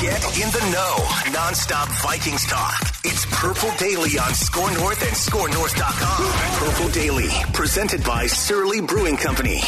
[0.00, 0.96] Get in the know.
[1.32, 2.78] Nonstop Vikings talk.
[3.04, 6.68] It's Purple Daily on Score North and ScoreNorth.com.
[6.68, 9.60] Purple Daily, presented by Surly Brewing Company.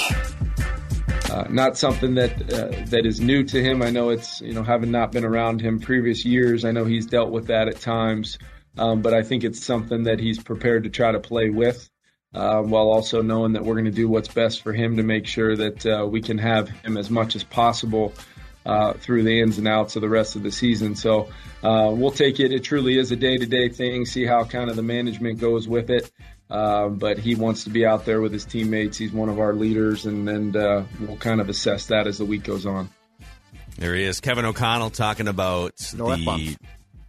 [1.30, 3.82] Uh, not something that uh, that is new to him.
[3.82, 6.64] I know it's you know having not been around him previous years.
[6.64, 8.38] I know he's dealt with that at times,
[8.78, 11.88] um, but I think it's something that he's prepared to try to play with,
[12.34, 15.26] uh, while also knowing that we're going to do what's best for him to make
[15.26, 18.12] sure that uh, we can have him as much as possible
[18.66, 20.94] uh, through the ins and outs of the rest of the season.
[20.94, 21.28] So
[21.62, 22.52] uh, we'll take it.
[22.52, 24.04] It truly is a day to day thing.
[24.04, 26.10] See how kind of the management goes with it.
[26.50, 28.96] Uh, but he wants to be out there with his teammates.
[28.98, 32.24] He's one of our leaders, and, and uh, we'll kind of assess that as the
[32.24, 32.88] week goes on.
[33.78, 36.56] There he is, Kevin O'Connell, talking about no the F-bombs.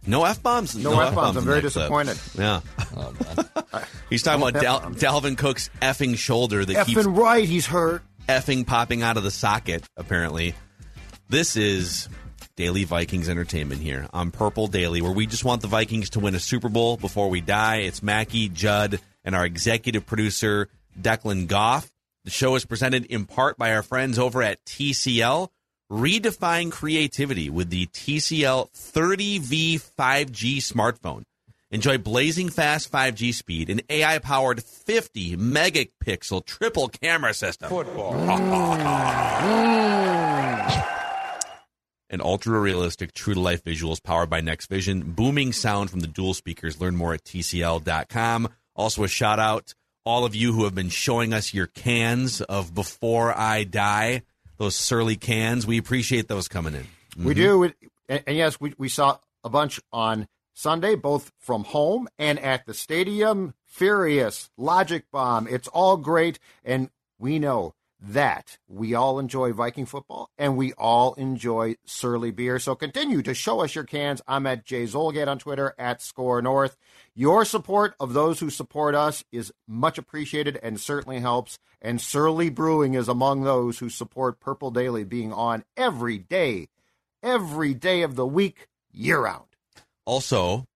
[0.06, 0.76] no f bombs.
[0.76, 1.36] No, F-bombs.
[1.36, 1.84] I'm very in that clip.
[2.06, 2.18] disappointed.
[2.36, 2.60] Yeah,
[2.96, 5.36] Oh, he's talking No about Del- F-bombs.
[5.36, 8.02] Cook's effing shoulder that keeps Effing right, he's hurt.
[8.28, 10.54] effing popping out of the socket, apparently.
[11.30, 12.08] This is
[12.56, 16.34] Daily Vikings Entertainment here on Purple Daily, where we just want the Vikings to win
[16.34, 17.80] a Super Bowl before we die.
[17.80, 21.90] It's Mackey, Judd, and our executive producer, Declan Goff.
[22.24, 25.50] The show is presented in part by our friends over at TCL.
[25.92, 31.24] Redefine creativity with the TCL 30V 5G smartphone.
[31.70, 37.70] Enjoy blazing fast 5G speed, an AI powered 50 megapixel triple camera system.
[39.38, 40.37] Mm.
[42.10, 45.12] And ultra realistic, true to life visuals powered by Next Vision.
[45.12, 46.80] Booming sound from the dual speakers.
[46.80, 48.48] Learn more at TCL.com.
[48.74, 49.74] Also, a shout out
[50.04, 54.22] all of you who have been showing us your cans of Before I Die,
[54.56, 55.66] those surly cans.
[55.66, 56.86] We appreciate those coming in.
[57.22, 57.58] We do.
[57.58, 57.86] Mm-hmm.
[58.08, 62.64] And, and yes, we, we saw a bunch on Sunday, both from home and at
[62.66, 63.54] the stadium.
[63.66, 65.46] Furious, Logic Bomb.
[65.46, 66.38] It's all great.
[66.64, 72.58] And we know that we all enjoy Viking football and we all enjoy Surly beer.
[72.58, 74.22] So continue to show us your cans.
[74.28, 76.76] I'm at Jay Zulgad on Twitter, at Score North.
[77.14, 81.58] Your support of those who support us is much appreciated and certainly helps.
[81.82, 86.68] And Surly Brewing is among those who support Purple Daily being on every day,
[87.22, 89.44] every day of the week, year round.
[90.04, 90.66] Also,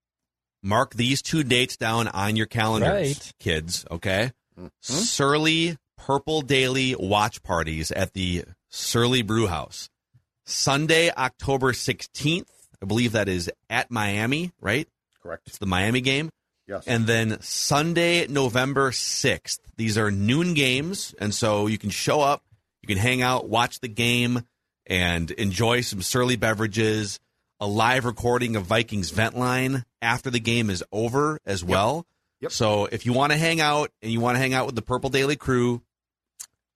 [0.63, 3.33] mark these two dates down on your calendars, Right.
[3.41, 4.33] kids, okay?
[4.59, 4.67] Mm-hmm.
[4.81, 5.77] Surly
[6.07, 9.89] Purple Daily watch parties at the Surly Brew House.
[10.45, 12.49] Sunday, October 16th.
[12.83, 14.89] I believe that is at Miami, right?
[15.23, 15.47] Correct.
[15.47, 16.31] It's the Miami game.
[16.67, 16.89] Yes.
[16.89, 19.61] And then Sunday, November 6th.
[19.77, 21.15] These are noon games.
[21.21, 22.43] And so you can show up,
[22.83, 24.43] you can hang out, watch the game,
[24.87, 27.21] and enjoy some surly beverages,
[27.61, 32.07] a live recording of Vikings Vent Line after the game is over as well.
[32.41, 32.51] Yep.
[32.51, 34.83] So if you want to hang out and you want to hang out with the
[34.83, 35.81] Purple Daily crew,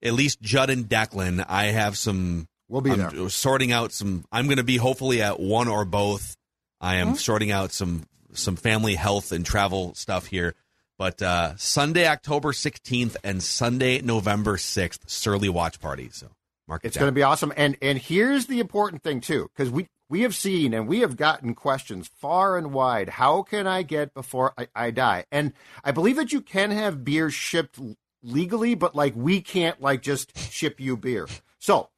[0.03, 2.47] at least Judd and Declan, I have some.
[2.69, 3.29] We'll be I'm there.
[3.29, 4.25] sorting out some.
[4.31, 6.35] I'm going to be hopefully at one or both.
[6.81, 10.53] I am sorting out some some family health and travel stuff here.
[10.97, 16.09] But uh, Sunday, October 16th and Sunday, November 6th, Surly Watch Party.
[16.11, 16.27] So
[16.67, 17.53] mark it It's going to be awesome.
[17.55, 21.15] And and here's the important thing too, because we we have seen and we have
[21.15, 23.09] gotten questions far and wide.
[23.09, 25.25] How can I get before I, I die?
[25.31, 25.53] And
[25.83, 30.01] I believe that you can have beer shipped l- legally, but like we can't like
[30.01, 31.27] just ship you beer.
[31.59, 31.89] So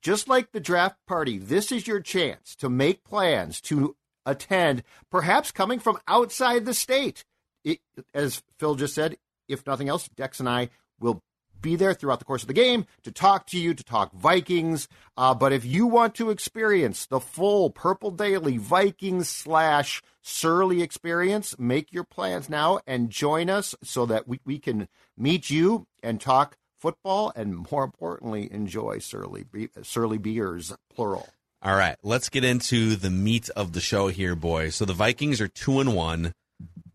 [0.00, 3.96] just like the draft party, this is your chance to make plans to
[4.26, 7.24] attend, perhaps coming from outside the state.
[7.64, 7.80] It,
[8.12, 9.16] as Phil just said,
[9.48, 10.70] if nothing else, Dex and I
[11.00, 11.22] will
[11.64, 14.86] be there throughout the course of the game to talk to you, to talk Vikings.
[15.16, 21.58] Uh, but if you want to experience the full Purple Daily Vikings slash Surly experience,
[21.58, 26.20] make your plans now and join us so that we, we can meet you and
[26.20, 29.44] talk football and more importantly, enjoy Surly,
[29.82, 31.28] Surly beers, plural.
[31.62, 34.74] All right, let's get into the meat of the show here, boys.
[34.74, 36.34] So the Vikings are two and one,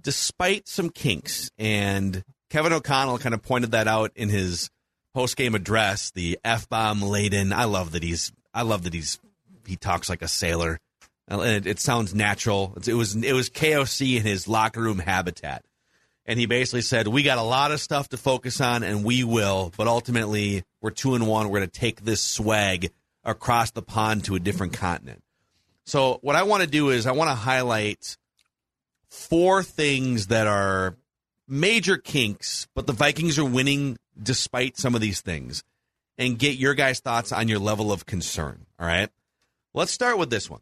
[0.02, 4.70] despite some kinks, and Kevin O'Connell kind of pointed that out in his
[5.14, 6.12] post game address.
[6.12, 7.54] The f bomb laden.
[7.54, 8.32] I love that he's.
[8.54, 9.20] I love that he's.
[9.66, 10.80] He talks like a sailor,
[11.28, 12.74] and it, it sounds natural.
[12.86, 13.16] It was.
[13.16, 15.64] It was KOC in his locker room habitat,
[16.26, 19.24] and he basically said, "We got a lot of stuff to focus on, and we
[19.24, 19.72] will.
[19.78, 21.50] But ultimately, we're two and one.
[21.50, 22.92] We're going to take this swag."
[23.24, 25.22] across the pond to a different continent.
[25.86, 28.18] So, what I want to do is I want to highlight
[29.10, 30.96] four things that are
[31.50, 35.64] major kinks, but the Vikings are winning despite some of these things,
[36.18, 38.66] and get your guys' thoughts on your level of concern.
[38.80, 39.10] All right.
[39.74, 40.62] Let's start with this one.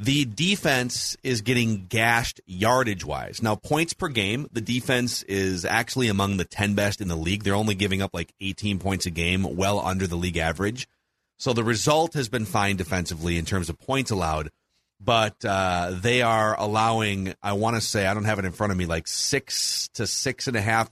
[0.00, 3.42] The defense is getting gashed yardage wise.
[3.42, 7.42] Now, points per game, the defense is actually among the 10 best in the league.
[7.42, 10.86] They're only giving up like 18 points a game, well under the league average.
[11.36, 14.50] So the result has been fine defensively in terms of points allowed,
[15.00, 18.72] but uh, they are allowing, I want to say, I don't have it in front
[18.72, 20.90] of me, like six to six and a half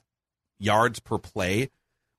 [0.58, 1.70] yards per play,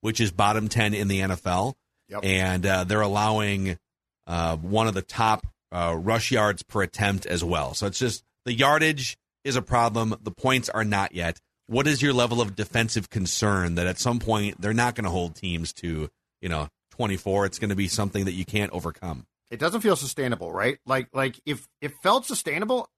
[0.02, 1.74] which is bottom 10 in the NFL.
[2.10, 2.20] Yep.
[2.24, 3.78] And uh, they're allowing
[4.26, 7.74] uh, one of the top uh, rush yards per attempt as well.
[7.74, 10.16] So it's just the yardage is a problem.
[10.22, 11.40] The points are not yet.
[11.68, 15.10] What is your level of defensive concern that at some point they're not going to
[15.10, 16.10] hold teams to,
[16.42, 17.46] you know, 24.
[17.46, 19.26] It's going to be something that you can't overcome.
[19.50, 20.78] It doesn't feel sustainable, right?
[20.86, 22.90] Like like if it felt sustainable,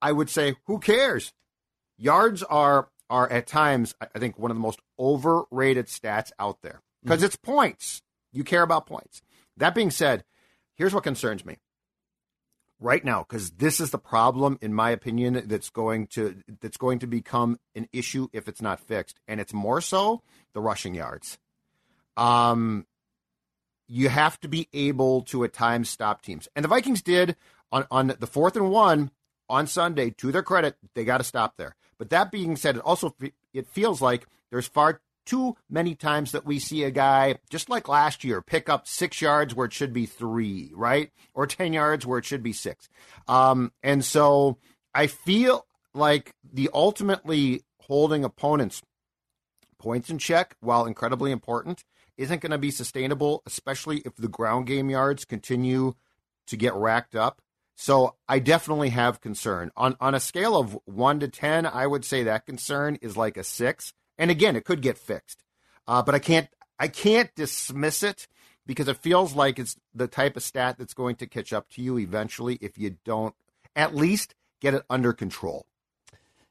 [0.00, 1.32] I would say who cares?
[1.98, 6.80] Yards are are at times I think one of the most overrated stats out there
[7.02, 7.26] because mm-hmm.
[7.26, 8.02] it's points.
[8.32, 9.22] You care about points.
[9.56, 10.24] That being said,
[10.76, 11.58] here's what concerns me
[12.80, 16.98] right now because this is the problem in my opinion that's going to that's going
[16.98, 20.22] to become an issue if it's not fixed and it's more so
[20.54, 21.38] the rushing yards
[22.16, 22.86] um
[23.90, 26.48] you have to be able to at times stop teams.
[26.54, 27.34] And the Vikings did
[27.72, 29.10] on, on the fourth and one
[29.48, 31.74] on Sunday, to their credit, they got to stop there.
[31.98, 33.14] But that being said, it also
[33.52, 37.88] it feels like there's far too many times that we see a guy, just like
[37.88, 41.10] last year, pick up six yards where it should be three, right?
[41.34, 42.88] Or 10 yards where it should be six.
[43.26, 44.56] Um, and so
[44.94, 48.82] I feel like the ultimately holding opponents'
[49.78, 51.84] points in check, while incredibly important,
[52.20, 55.94] isn't going to be sustainable, especially if the ground game yards continue
[56.46, 57.40] to get racked up.
[57.76, 59.70] So I definitely have concern.
[59.74, 63.38] On on a scale of 1 to 10, I would say that concern is like
[63.38, 63.92] a 6.
[64.18, 65.42] And again, it could get fixed.
[65.88, 68.28] Uh, but I can't I can't dismiss it
[68.66, 71.82] because it feels like it's the type of stat that's going to catch up to
[71.82, 73.34] you eventually if you don't
[73.74, 75.64] at least get it under control.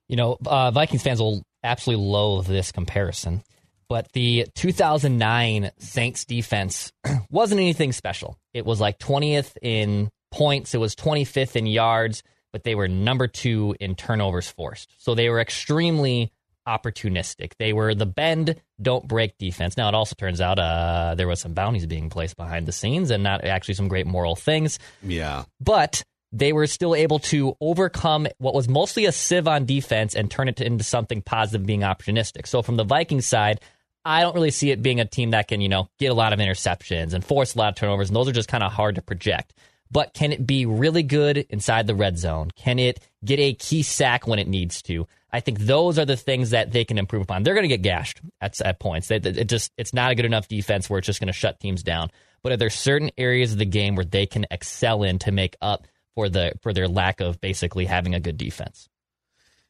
[0.07, 3.43] You know, uh, Vikings fans will absolutely loathe this comparison
[3.89, 6.93] but the 2009 Saints defense
[7.29, 8.37] wasn't anything special.
[8.53, 13.27] It was like 20th in points, it was 25th in yards, but they were number
[13.27, 14.93] two in turnovers forced.
[14.97, 16.31] So they were extremely
[16.67, 17.53] opportunistic.
[17.57, 19.75] They were the bend, don't break defense.
[19.75, 23.09] Now, it also turns out uh, there was some bounties being placed behind the scenes
[23.09, 24.77] and not actually some great moral things.
[25.01, 25.45] Yeah.
[25.59, 30.29] But they were still able to overcome what was mostly a sieve on defense and
[30.29, 32.45] turn it into something positive, being opportunistic.
[32.47, 33.61] So, from the Vikings side,
[34.05, 36.33] I don't really see it being a team that can, you know, get a lot
[36.33, 38.95] of interceptions and force a lot of turnovers, and those are just kind of hard
[38.95, 39.53] to project.
[39.91, 42.51] But can it be really good inside the red zone?
[42.55, 45.07] Can it get a key sack when it needs to?
[45.31, 47.43] I think those are the things that they can improve upon.
[47.43, 49.11] They're going to get gashed at, at points.
[49.11, 51.59] It, it just it's not a good enough defense where it's just going to shut
[51.59, 52.09] teams down.
[52.41, 55.55] But are there certain areas of the game where they can excel in to make
[55.61, 58.89] up for the for their lack of basically having a good defense?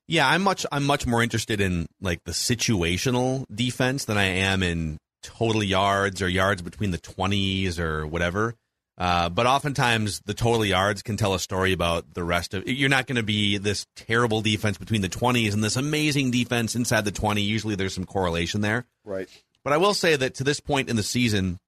[0.10, 4.64] Yeah, I'm much I'm much more interested in like the situational defense than I am
[4.64, 8.56] in total yards or yards between the 20s or whatever.
[8.98, 12.68] Uh, but oftentimes the total yards can tell a story about the rest of.
[12.68, 16.76] You're not going to be this terrible defense between the 20s and this amazing defense
[16.76, 17.42] inside the 20.
[17.42, 18.86] Usually there's some correlation there.
[19.06, 19.30] Right.
[19.64, 21.60] But I will say that to this point in the season,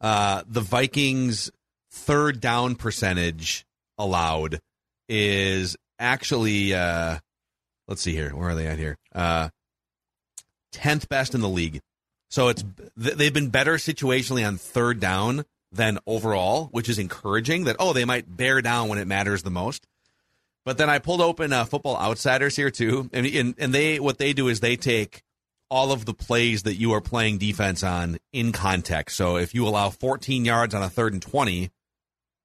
[0.00, 1.52] uh, the Vikings'
[1.92, 3.64] third down percentage
[3.96, 4.58] allowed
[5.08, 7.18] is actually uh,
[7.88, 8.30] let's see here.
[8.30, 8.96] Where are they at here?
[9.14, 9.48] Uh,
[10.72, 11.80] 10th best in the league.
[12.28, 12.64] So it's
[12.96, 18.04] they've been better situationally on third down than overall, which is encouraging that, oh, they
[18.04, 19.86] might bear down when it matters the most.
[20.64, 24.18] But then I pulled open uh, Football Outsiders here too, and, and and they what
[24.18, 25.22] they do is they take
[25.70, 29.16] all of the plays that you are playing defense on in context.
[29.16, 31.70] So if you allow 14 yards on a third and 20,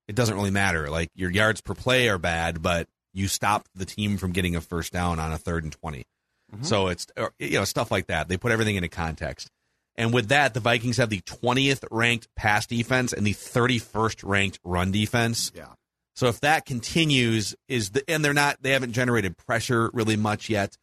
[0.07, 0.89] it doesn't really matter.
[0.89, 4.61] Like your yards per play are bad, but you stop the team from getting a
[4.61, 6.05] first down on a third and 20.
[6.53, 6.63] Mm-hmm.
[6.63, 8.27] So it's you know stuff like that.
[8.27, 9.49] They put everything into context.
[9.95, 14.59] And with that, the Vikings have the 20th ranked pass defense and the 31st ranked
[14.63, 15.51] run defense.
[15.53, 15.73] Yeah.
[16.15, 20.49] So if that continues, is the and they're not they haven't generated pressure really much
[20.49, 20.77] yet.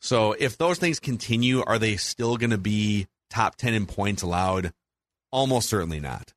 [0.00, 4.22] So if those things continue, are they still going to be top 10 in points
[4.22, 4.72] allowed?
[5.30, 6.32] Almost certainly not.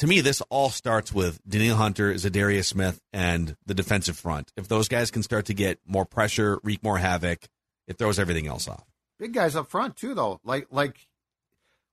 [0.00, 4.50] To me, this all starts with Danielle Hunter, Za'Darius Smith, and the defensive front.
[4.56, 7.46] If those guys can start to get more pressure, wreak more havoc,
[7.86, 8.86] it throws everything else off.
[9.18, 10.40] Big guys up front too, though.
[10.42, 11.06] Like like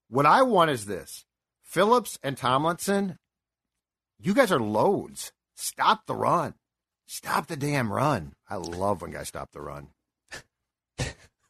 [0.08, 1.26] what I want is this:
[1.64, 3.20] Phillips and Tomlinson.
[4.18, 5.34] You guys are loads.
[5.58, 6.54] Stop the run.
[7.08, 8.36] Stop the damn run.
[8.50, 9.90] I love when guys stop the run.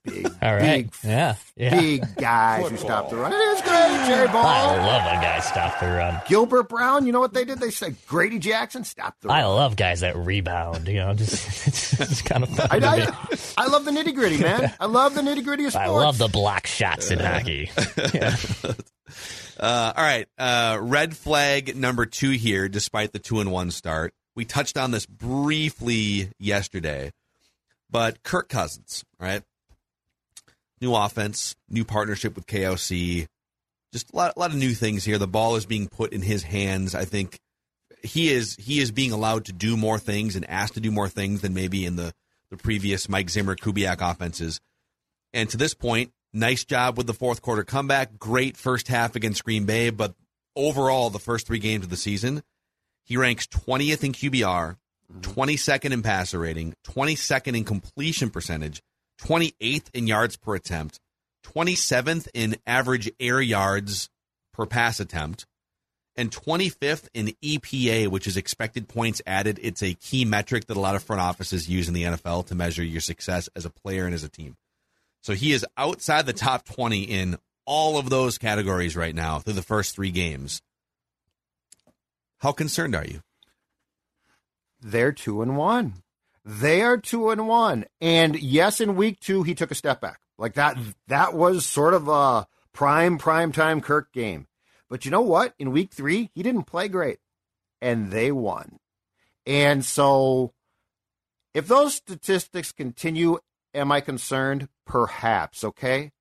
[0.07, 0.61] Big, All right.
[0.61, 1.35] big, Yeah.
[1.55, 1.79] Yeah.
[1.79, 3.33] big guys who stop the run.
[3.33, 6.21] It is great, Jerry I love when guys stop the run.
[6.27, 7.59] Gilbert Brown, you know what they did?
[7.59, 9.37] They said Grady Jackson, stop the run.
[9.37, 10.87] I love guys that rebound.
[10.87, 11.33] You know, just
[11.67, 12.67] it's, it's kind of fun.
[12.71, 12.87] I, to.
[12.87, 14.73] I, I love the nitty gritty, man.
[14.79, 15.87] I love the nitty gritty of sports.
[15.87, 17.69] I love the block shots in hockey.
[18.13, 18.35] Yeah.
[19.59, 20.27] Uh, all right.
[20.37, 24.13] Uh, red flag number two here, despite the two and one start.
[24.35, 27.11] We touched on this briefly yesterday,
[27.89, 29.41] but Kirk Cousins, right?
[30.79, 33.27] New offense, new partnership with KOC,
[33.93, 35.17] just a lot, a lot of new things here.
[35.17, 36.93] The ball is being put in his hands.
[36.93, 37.39] I think
[38.03, 41.09] he is he is being allowed to do more things and asked to do more
[41.09, 42.13] things than maybe in the
[42.51, 44.59] the previous Mike Zimmer Kubiak offenses.
[45.33, 48.17] And to this point, nice job with the fourth quarter comeback.
[48.17, 50.15] Great first half against Green Bay, but
[50.55, 52.41] overall, the first three games of the season,
[53.03, 54.75] he ranks 20th in QBR,
[55.19, 55.93] 22nd mm-hmm.
[55.93, 58.81] in passer rating, 22nd in completion percentage,
[59.21, 60.99] 28th in yards per attempt,
[61.45, 64.09] 27th in average air yards
[64.53, 65.45] per pass attempt,
[66.15, 69.59] and 25th in EPA, which is expected points added.
[69.61, 72.55] It's a key metric that a lot of front offices use in the NFL to
[72.55, 74.57] measure your success as a player and as a team.
[75.21, 79.53] So he is outside the top 20 in all of those categories right now through
[79.53, 80.61] the first three games.
[82.39, 83.21] How concerned are you?
[84.81, 85.95] They're two and one.
[86.47, 87.83] They are two and one.
[87.99, 90.21] And yes, in week two, he took a step back.
[90.37, 90.77] Like that,
[91.09, 94.47] that was sort of a prime, prime time Kirk game.
[94.89, 95.53] But you know what?
[95.59, 97.19] In week three, he didn't play great
[97.81, 98.77] and they won.
[99.45, 100.53] And so
[101.53, 103.39] if those statistics continue,
[103.73, 104.69] am I concerned?
[104.85, 105.65] Perhaps.
[105.65, 106.13] Okay.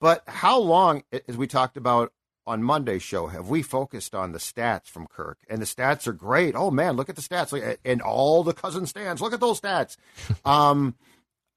[0.00, 2.10] But how long, as we talked about
[2.46, 5.38] on Monday's show, have we focused on the stats from Kirk?
[5.48, 6.54] And the stats are great.
[6.54, 9.20] Oh man, look at the stats and all the Cousins stans.
[9.20, 9.96] Look at those stats.
[10.44, 10.94] um,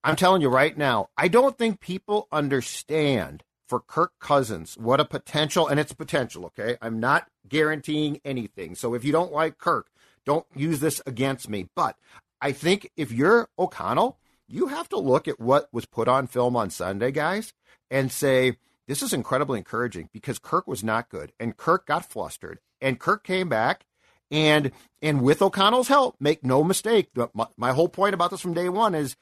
[0.03, 5.05] I'm telling you right now, I don't think people understand for Kirk Cousins what a
[5.05, 6.45] potential, and it's potential.
[6.45, 8.75] Okay, I'm not guaranteeing anything.
[8.75, 9.89] So if you don't like Kirk,
[10.25, 11.67] don't use this against me.
[11.75, 11.95] But
[12.41, 14.17] I think if you're O'Connell,
[14.47, 17.53] you have to look at what was put on film on Sunday, guys,
[17.91, 22.59] and say, this is incredibly encouraging because Kirk was not good and Kirk got flustered
[22.81, 23.85] and Kirk came back
[24.31, 28.53] and and with O'Connell's help, make no mistake, my, my whole point about this from
[28.53, 29.15] day one is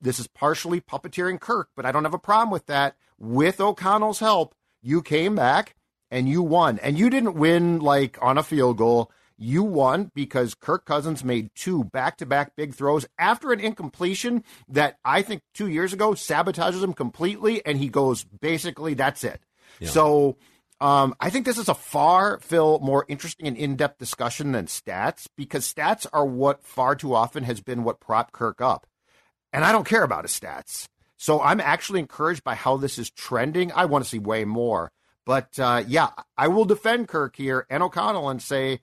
[0.00, 2.96] this is partially puppeteering Kirk, but I don't have a problem with that.
[3.18, 5.74] With O'Connell's help, you came back
[6.10, 6.78] and you won.
[6.80, 9.10] And you didn't win like on a field goal.
[9.36, 14.44] You won because Kirk Cousins made two back to back big throws after an incompletion
[14.68, 17.64] that I think two years ago sabotages him completely.
[17.66, 19.40] And he goes, basically, that's it.
[19.90, 20.36] So
[20.80, 24.66] um, I think this is a far, Phil, more interesting and in depth discussion than
[24.66, 28.86] stats because stats are what far too often has been what prop Kirk up.
[29.52, 30.88] And I don't care about his stats.
[31.16, 33.72] So I'm actually encouraged by how this is trending.
[33.72, 34.92] I want to see way more.
[35.24, 38.80] But uh, yeah, I will defend Kirk here and O'Connell and say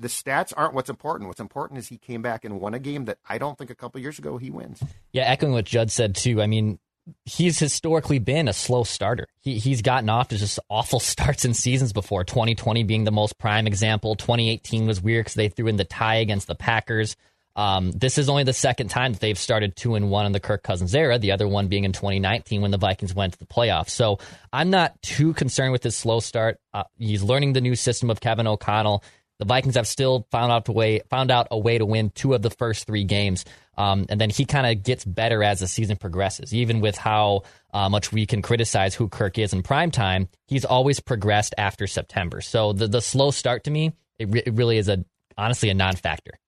[0.00, 1.28] the stats aren't what's important.
[1.28, 3.74] What's important is he came back and won a game that I don't think a
[3.74, 4.82] couple years ago he wins.
[5.12, 6.40] Yeah, echoing what Judd said too.
[6.40, 6.78] I mean,
[7.24, 9.28] he's historically been a slow starter.
[9.42, 12.24] He he's gotten off to just awful starts in seasons before.
[12.24, 14.16] 2020 being the most prime example.
[14.16, 17.16] 2018 was weird because they threw in the tie against the Packers.
[17.56, 20.40] Um, this is only the second time that they've started two and one in the
[20.40, 21.18] Kirk Cousins era.
[21.18, 23.90] The other one being in 2019 when the Vikings went to the playoffs.
[23.90, 24.18] So
[24.52, 26.58] I'm not too concerned with his slow start.
[26.72, 29.02] Uh, he's learning the new system of Kevin O'Connell.
[29.40, 32.34] The Vikings have still found out a way found out a way to win two
[32.34, 33.46] of the first three games,
[33.78, 36.52] um, and then he kind of gets better as the season progresses.
[36.52, 40.66] Even with how uh, much we can criticize who Kirk is in prime time, he's
[40.66, 42.42] always progressed after September.
[42.42, 45.06] So the the slow start to me, it, re- it really is a
[45.38, 46.38] honestly a non-factor.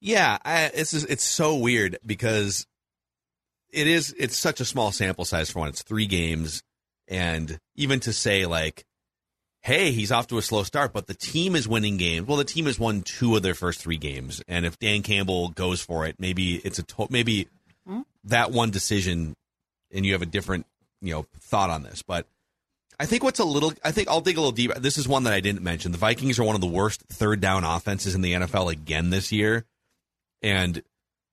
[0.00, 2.66] Yeah, I, it's just, it's so weird because
[3.70, 5.68] it is it's such a small sample size for one.
[5.68, 6.62] It's three games,
[7.06, 8.85] and even to say like,
[9.66, 12.28] hey, he's off to a slow start, but the team is winning games.
[12.28, 15.48] Well, the team has won two of their first three games, and if Dan Campbell
[15.48, 17.48] goes for it, maybe it's a to- maybe
[17.84, 18.02] hmm?
[18.24, 19.34] that one decision,
[19.92, 20.66] and you have a different
[21.02, 22.26] you know thought on this, but.
[22.98, 24.80] I think what's a little, I think I'll dig a little deeper.
[24.80, 25.92] This is one that I didn't mention.
[25.92, 29.30] The Vikings are one of the worst third down offenses in the NFL again this
[29.30, 29.66] year.
[30.40, 30.82] And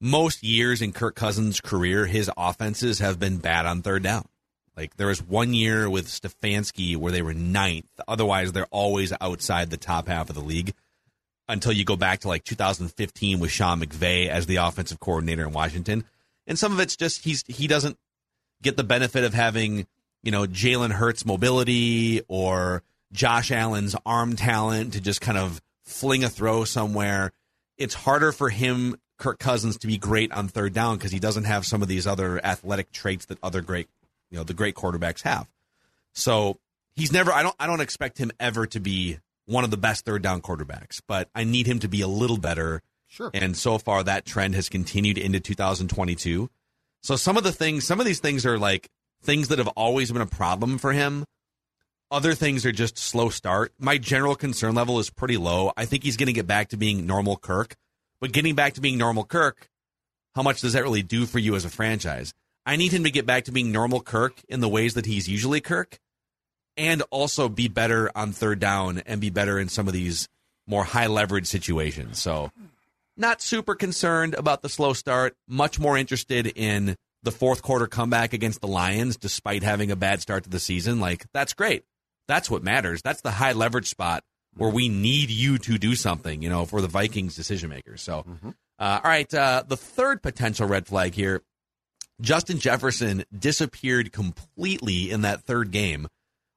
[0.02, 4.26] most years in Kirk Cousins' career, his offenses have been bad on third down.
[4.76, 7.90] Like there was one year with Stefanski where they were ninth.
[8.08, 10.74] Otherwise, they're always outside the top half of the league
[11.48, 15.54] until you go back to like 2015 with Sean McVay as the offensive coordinator in
[15.54, 16.06] Washington.
[16.48, 17.98] And some of it's just he's he doesn't
[18.62, 19.86] get the benefit of having
[20.24, 26.24] you know Jalen Hurts mobility or Josh Allen's arm talent to just kind of fling
[26.24, 27.32] a throw somewhere.
[27.78, 31.44] It's harder for him, Kirk Cousins, to be great on third down because he doesn't
[31.44, 33.88] have some of these other athletic traits that other great
[34.34, 35.48] you know the great quarterbacks have.
[36.14, 36.60] So
[36.96, 37.32] he's never.
[37.32, 37.56] I don't.
[37.60, 41.30] I don't expect him ever to be one of the best third down quarterbacks, but
[41.36, 42.82] I need him to be a little better.
[43.08, 43.30] Sure.
[43.32, 46.50] And so far, that trend has continued into 2022.
[47.04, 48.90] So some of the things, some of these things are like
[49.22, 51.26] things that have always been a problem for him.
[52.10, 53.72] Other things are just slow start.
[53.78, 55.72] My general concern level is pretty low.
[55.78, 57.76] I think he's going to get back to being normal Kirk,
[58.20, 59.68] but getting back to being normal Kirk,
[60.36, 62.34] how much does that really do for you as a franchise?
[62.66, 65.28] I need him to get back to being normal Kirk in the ways that he's
[65.28, 66.00] usually Kirk
[66.78, 70.28] and also be better on third down and be better in some of these
[70.66, 72.20] more high leverage situations.
[72.20, 72.52] So,
[73.16, 78.34] not super concerned about the slow start, much more interested in the fourth quarter comeback
[78.34, 81.00] against the Lions despite having a bad start to the season.
[81.00, 81.84] Like, that's great.
[82.28, 83.02] That's what matters.
[83.02, 84.24] That's the high leverage spot
[84.56, 88.02] where we need you to do something, you know, for the Vikings decision makers.
[88.02, 88.50] So, mm-hmm.
[88.80, 91.42] uh, all right, uh, the third potential red flag here
[92.22, 96.08] Justin Jefferson disappeared completely in that third game.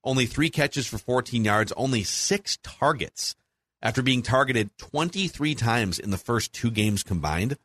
[0.04, 3.34] Only three catches for 14 yards, only six targets
[3.82, 7.56] after being targeted 23 times in the first two games combined.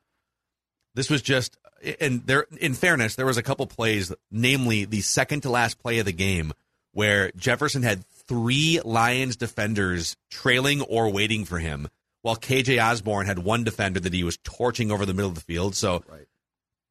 [0.96, 1.58] This was just,
[2.00, 6.00] and there, in fairness, there was a couple plays, namely the second to last play
[6.00, 6.52] of the game,
[6.92, 11.88] where Jefferson had three Lions defenders trailing or waiting for him,
[12.24, 15.42] while KJ Osborn had one defender that he was torching over the middle of the
[15.42, 15.76] field.
[15.76, 16.28] So right.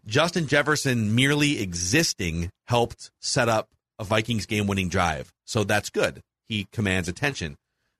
[0.06, 5.32] Justin Jefferson merely existing helped set up a Vikings game winning drive.
[5.44, 6.22] So that's good.
[6.48, 7.56] He commands attention.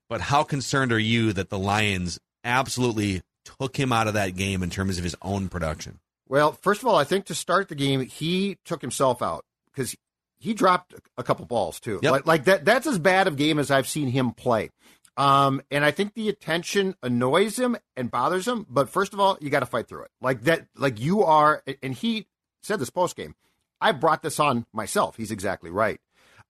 [0.09, 4.61] But how concerned are you that the Lions absolutely took him out of that game
[4.63, 5.99] in terms of his own production?
[6.27, 9.95] Well, first of all, I think to start the game, he took himself out because
[10.39, 11.99] he dropped a couple balls too.
[12.01, 12.11] Yep.
[12.11, 14.69] Like, like that that's as bad of game as I've seen him play.
[15.17, 18.65] Um, and I think the attention annoys him and bothers him.
[18.69, 20.11] But first of all, you got to fight through it.
[20.21, 21.63] Like that, like you are.
[21.83, 22.27] And he
[22.63, 23.35] said this post game.
[23.79, 25.17] I brought this on myself.
[25.17, 25.99] He's exactly right.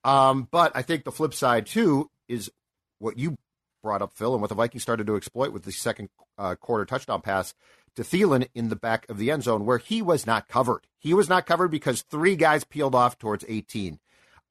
[0.03, 2.51] Um, but I think the flip side too is
[2.99, 3.37] what you
[3.81, 6.85] brought up, Phil, and what the Vikings started to exploit with the second uh, quarter
[6.85, 7.53] touchdown pass
[7.95, 10.87] to Thielen in the back of the end zone, where he was not covered.
[10.97, 13.99] He was not covered because three guys peeled off towards 18.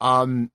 [0.00, 0.50] Um,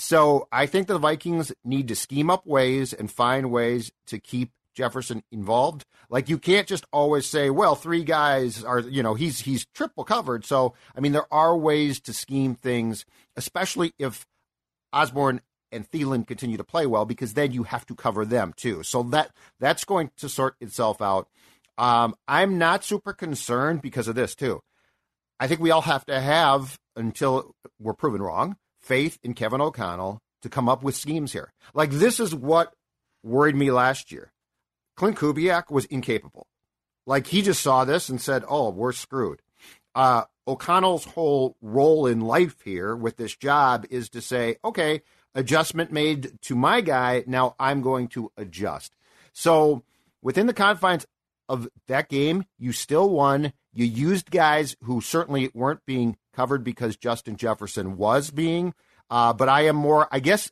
[0.00, 4.50] so I think the Vikings need to scheme up ways and find ways to keep
[4.74, 5.84] Jefferson involved.
[6.08, 10.04] Like you can't just always say, well, three guys are, you know, he's he's triple
[10.04, 10.46] covered.
[10.46, 13.04] So I mean, there are ways to scheme things,
[13.36, 14.26] especially if
[14.90, 18.82] Osborn and Thielen continue to play well, because then you have to cover them too.
[18.82, 21.28] So that that's going to sort itself out.
[21.76, 24.62] Um, I'm not super concerned because of this too.
[25.38, 30.20] I think we all have to have until we're proven wrong faith in Kevin O'Connell
[30.42, 31.52] to come up with schemes here.
[31.74, 32.74] Like this is what
[33.22, 34.32] worried me last year.
[34.98, 36.46] Klint Kubiak was incapable.
[37.06, 39.42] Like he just saw this and said, "Oh, we're screwed."
[39.94, 45.02] Uh, O'Connell's whole role in life here with this job is to say, "Okay,
[45.34, 47.24] adjustment made to my guy.
[47.26, 48.94] Now I'm going to adjust."
[49.32, 49.82] So
[50.22, 51.06] within the confines
[51.48, 53.52] of that game, you still won.
[53.72, 58.74] You used guys who certainly weren't being covered because Justin Jefferson was being.
[59.10, 60.50] Uh, but I am more, I guess,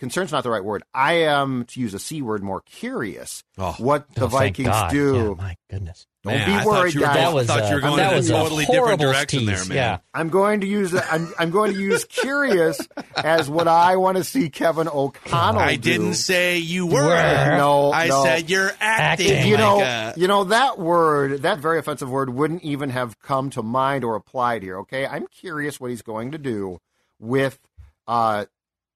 [0.00, 0.82] concern's not the right word.
[0.92, 5.36] I am, to use a C word, more curious oh, what the oh, Vikings do.
[5.38, 6.06] Yeah, my goodness.
[6.22, 7.14] Don't man, be worried, guys.
[7.14, 9.48] That was, thought you were going uh, in a totally different direction tease.
[9.48, 9.76] there, man.
[9.76, 9.98] Yeah.
[10.12, 12.86] I'm going to use I'm, I'm going to use curious
[13.16, 15.60] as what I want to see Kevin O'Connell.
[15.60, 15.92] I do.
[15.92, 17.56] didn't say you were.
[17.56, 18.22] No, I no.
[18.22, 19.30] said you're acting.
[19.30, 19.48] acting.
[19.48, 20.14] You know, like a...
[20.16, 24.14] you know that word, that very offensive word, wouldn't even have come to mind or
[24.14, 24.80] applied here.
[24.80, 26.80] Okay, I'm curious what he's going to do
[27.18, 27.58] with,
[28.06, 28.44] uh,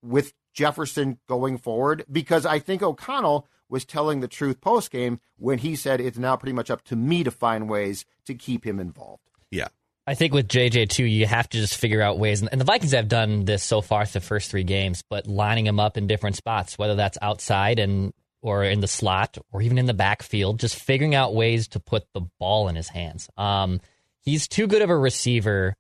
[0.02, 5.58] with Jefferson going forward because I think O'Connell was telling the truth post game when
[5.58, 8.80] he said it's now pretty much up to me to find ways to keep him
[8.80, 9.28] involved.
[9.50, 9.68] Yeah.
[10.06, 12.92] I think with JJ too, you have to just figure out ways, and the Vikings
[12.92, 16.36] have done this so far the first three games, but lining him up in different
[16.36, 18.12] spots, whether that's outside and
[18.42, 22.04] or in the slot or even in the backfield, just figuring out ways to put
[22.12, 23.30] the ball in his hands.
[23.38, 23.80] Um,
[24.20, 25.74] he's too good of a receiver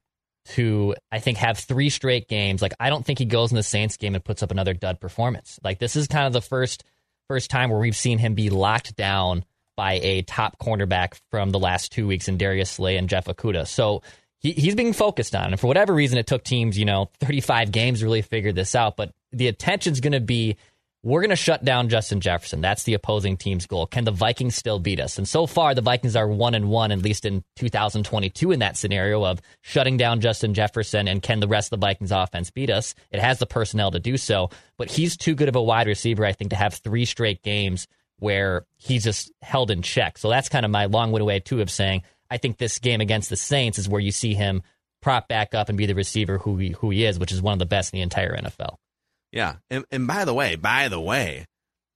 [0.46, 2.62] to I think have three straight games.
[2.62, 5.00] Like I don't think he goes in the Saints game and puts up another dud
[5.00, 5.58] performance.
[5.62, 6.84] Like this is kind of the first
[7.28, 9.44] first time where we've seen him be locked down
[9.76, 13.66] by a top cornerback from the last two weeks in Darius Slay and Jeff Okudah.
[13.66, 14.02] So
[14.38, 15.50] he, he's being focused on.
[15.50, 18.74] And for whatever reason, it took teams, you know, 35 games to really figure this
[18.74, 18.96] out.
[18.96, 20.56] But the attention's going to be
[21.04, 22.62] we're going to shut down Justin Jefferson.
[22.62, 23.86] That's the opposing team's goal.
[23.86, 25.18] Can the Vikings still beat us?
[25.18, 28.78] And so far, the Vikings are one and one, at least in 2022, in that
[28.78, 31.06] scenario of shutting down Justin Jefferson.
[31.06, 32.94] And can the rest of the Vikings offense beat us?
[33.10, 36.24] It has the personnel to do so, but he's too good of a wide receiver,
[36.24, 37.86] I think, to have three straight games
[38.18, 40.16] where he's just held in check.
[40.16, 43.02] So that's kind of my long winded way, too, of saying I think this game
[43.02, 44.62] against the Saints is where you see him
[45.02, 47.52] prop back up and be the receiver who he, who he is, which is one
[47.52, 48.76] of the best in the entire NFL.
[49.34, 51.46] Yeah, and, and by the way, by the way,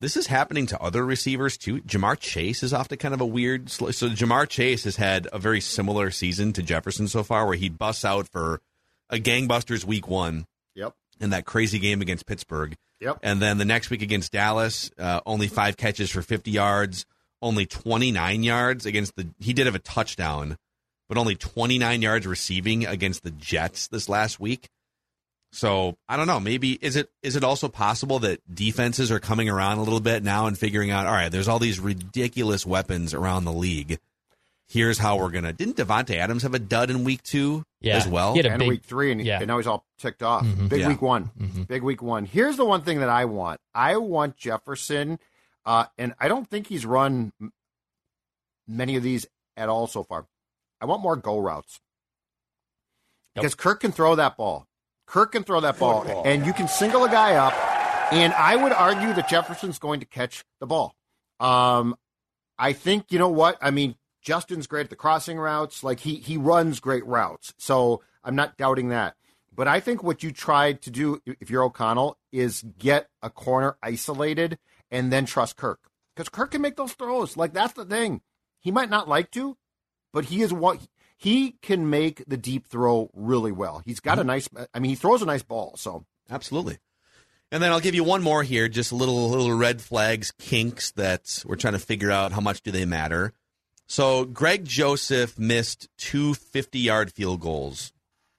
[0.01, 1.81] this is happening to other receivers too.
[1.83, 3.71] Ja'Marr Chase is off to kind of a weird.
[3.71, 7.69] So Ja'Marr Chase has had a very similar season to Jefferson so far, where he
[7.69, 8.61] busts out for
[9.09, 10.47] a gangbusters week one.
[10.75, 10.95] Yep.
[11.21, 12.75] In that crazy game against Pittsburgh.
[13.01, 13.21] Yep.
[13.23, 17.07] And then the next week against Dallas, uh, only five catches for 50 yards,
[17.41, 19.29] only 29 yards against the.
[19.39, 20.57] He did have a touchdown,
[21.09, 24.69] but only 29 yards receiving against the Jets this last week.
[25.51, 26.41] So I don't know.
[26.41, 30.23] Maybe is it is it also possible that defenses are coming around a little bit
[30.23, 31.07] now and figuring out?
[31.07, 33.99] All right, there's all these ridiculous weapons around the league.
[34.67, 35.55] Here's how we're gonna.
[35.55, 37.97] Didn't Davante Adams have a dud in week two yeah.
[37.97, 38.35] as well?
[38.35, 39.39] He had and big, week three, and, yeah.
[39.39, 40.45] and, now he's all ticked off.
[40.45, 40.69] Mm-hmm.
[40.69, 40.89] Big yeah.
[40.89, 41.31] week one.
[41.41, 41.63] Mm-hmm.
[41.63, 42.27] Big week one.
[42.27, 43.61] Here's the one thing that I want.
[43.75, 45.19] I want Jefferson,
[45.65, 47.33] uh, and I don't think he's run
[48.69, 50.27] many of these at all so far.
[50.83, 51.81] I want more go routes
[53.35, 54.67] because Kirk can throw that ball.
[55.09, 56.23] Kirk can throw that ball, Football.
[56.27, 57.55] and you can single a guy up.
[58.13, 60.95] And I would argue that Jefferson's going to catch the ball.
[61.41, 61.97] Um,
[62.59, 63.97] I think you know what I mean.
[64.21, 65.83] Justin's great at the crossing routes.
[65.85, 69.15] Like he he runs great routes, so I'm not doubting that.
[69.55, 73.77] But I think what you tried to do, if you're O'Connell, is get a corner
[73.83, 74.59] isolated
[74.91, 75.81] and then trust Kirk
[76.15, 77.37] because Kirk can make those throws.
[77.37, 78.21] Like that's the thing.
[78.61, 79.57] He might not like to,
[80.13, 80.81] but he is what
[81.19, 83.83] he can make the deep throw really well.
[83.85, 84.21] He's got mm-hmm.
[84.21, 84.49] a nice.
[84.73, 85.75] I mean, he throws a nice ball.
[85.77, 86.79] So absolutely.
[87.51, 90.93] And then I'll give you one more here, just a little little red flags, kinks
[90.93, 93.33] that we're trying to figure out how much do they matter.
[93.89, 97.93] So Greg Joseph missed two 50 yard field goals.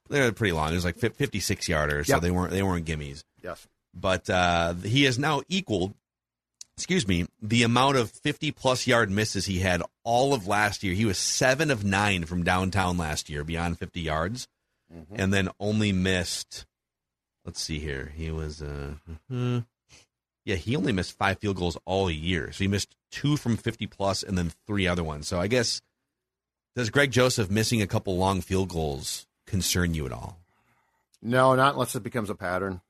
[0.08, 0.72] They're pretty long.
[0.72, 2.16] It was like 56 yarders, yep.
[2.16, 3.22] so they weren't they weren't gimmies.
[3.42, 3.66] Yes.
[3.92, 5.94] But uh, he has now equaled
[6.80, 10.94] excuse me, the amount of 50 plus yard misses he had all of last year.
[10.94, 14.48] He was seven of nine from downtown last year, beyond 50 yards,
[14.90, 15.14] mm-hmm.
[15.14, 16.64] and then only missed.
[17.44, 18.14] Let's see here.
[18.16, 18.94] He was, uh,
[19.30, 19.60] uh,
[20.46, 22.50] yeah, he only missed five field goals all year.
[22.50, 25.28] So he missed two from 50 plus and then three other ones.
[25.28, 25.82] So I guess,
[26.74, 30.38] does Greg Joseph missing a couple long field goals concern you at all?
[31.20, 32.80] No, not unless it becomes a pattern.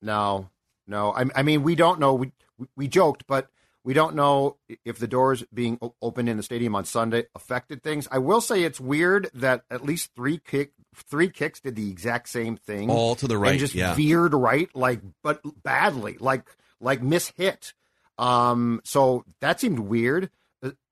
[0.00, 0.48] No,
[0.86, 1.12] no.
[1.12, 2.14] I, I mean, we don't know.
[2.14, 2.32] We,
[2.76, 3.48] we joked, but
[3.84, 8.06] we don't know if the doors being opened in the stadium on Sunday affected things.
[8.10, 12.28] I will say it's weird that at least three kick three kicks did the exact
[12.28, 13.94] same thing, all to the right, and just yeah.
[13.94, 16.44] veered right, like but badly, like
[16.80, 17.72] like mishit.
[18.18, 20.30] Um, so that seemed weird,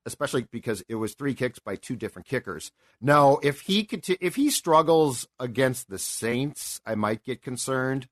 [0.05, 2.71] especially because it was three kicks by two different kickers.
[3.01, 8.09] Now, if he could, if he struggles against the Saints, I might get concerned.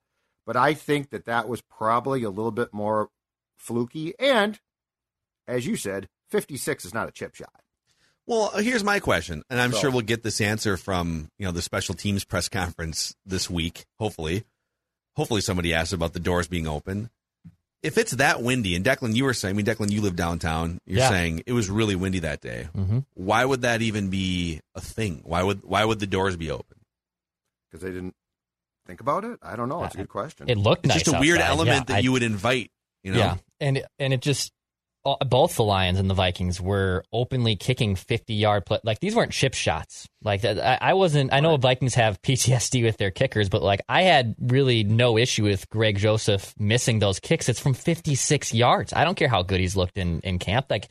[0.46, 3.08] But I think that that was probably a little bit more
[3.64, 4.14] fluky.
[4.18, 4.60] And
[5.48, 7.60] as you said, 56 is not a chip shot.
[8.26, 9.78] Well, here's my question, and I'm so.
[9.80, 13.84] sure we'll get this answer from you know the special teams press conference this week.
[13.98, 14.44] Hopefully,
[15.14, 17.10] hopefully somebody asks about the doors being open.
[17.82, 20.78] If it's that windy, and Declan, you were saying, I mean, Declan, you live downtown.
[20.86, 21.10] You're yeah.
[21.10, 22.68] saying it was really windy that day.
[22.74, 23.00] Mm-hmm.
[23.12, 25.20] Why would that even be a thing?
[25.24, 26.78] Why would why would the doors be open?
[27.70, 28.14] Because they didn't
[28.86, 29.38] think about it.
[29.42, 29.84] I don't know.
[29.84, 30.48] It's a good question.
[30.48, 32.70] It looked it's nice just a weird element yeah, that I, you would invite
[33.04, 33.18] you know?
[33.18, 34.52] Yeah, and and it just
[35.26, 38.78] both the Lions and the Vikings were openly kicking 50 yard play.
[38.84, 40.08] Like these weren't chip shots.
[40.22, 41.32] Like I, I wasn't.
[41.32, 45.44] I know Vikings have PTSD with their kickers, but like I had really no issue
[45.44, 47.48] with Greg Joseph missing those kicks.
[47.48, 48.94] It's from 56 yards.
[48.94, 50.66] I don't care how good he's looked in in camp.
[50.70, 50.88] Like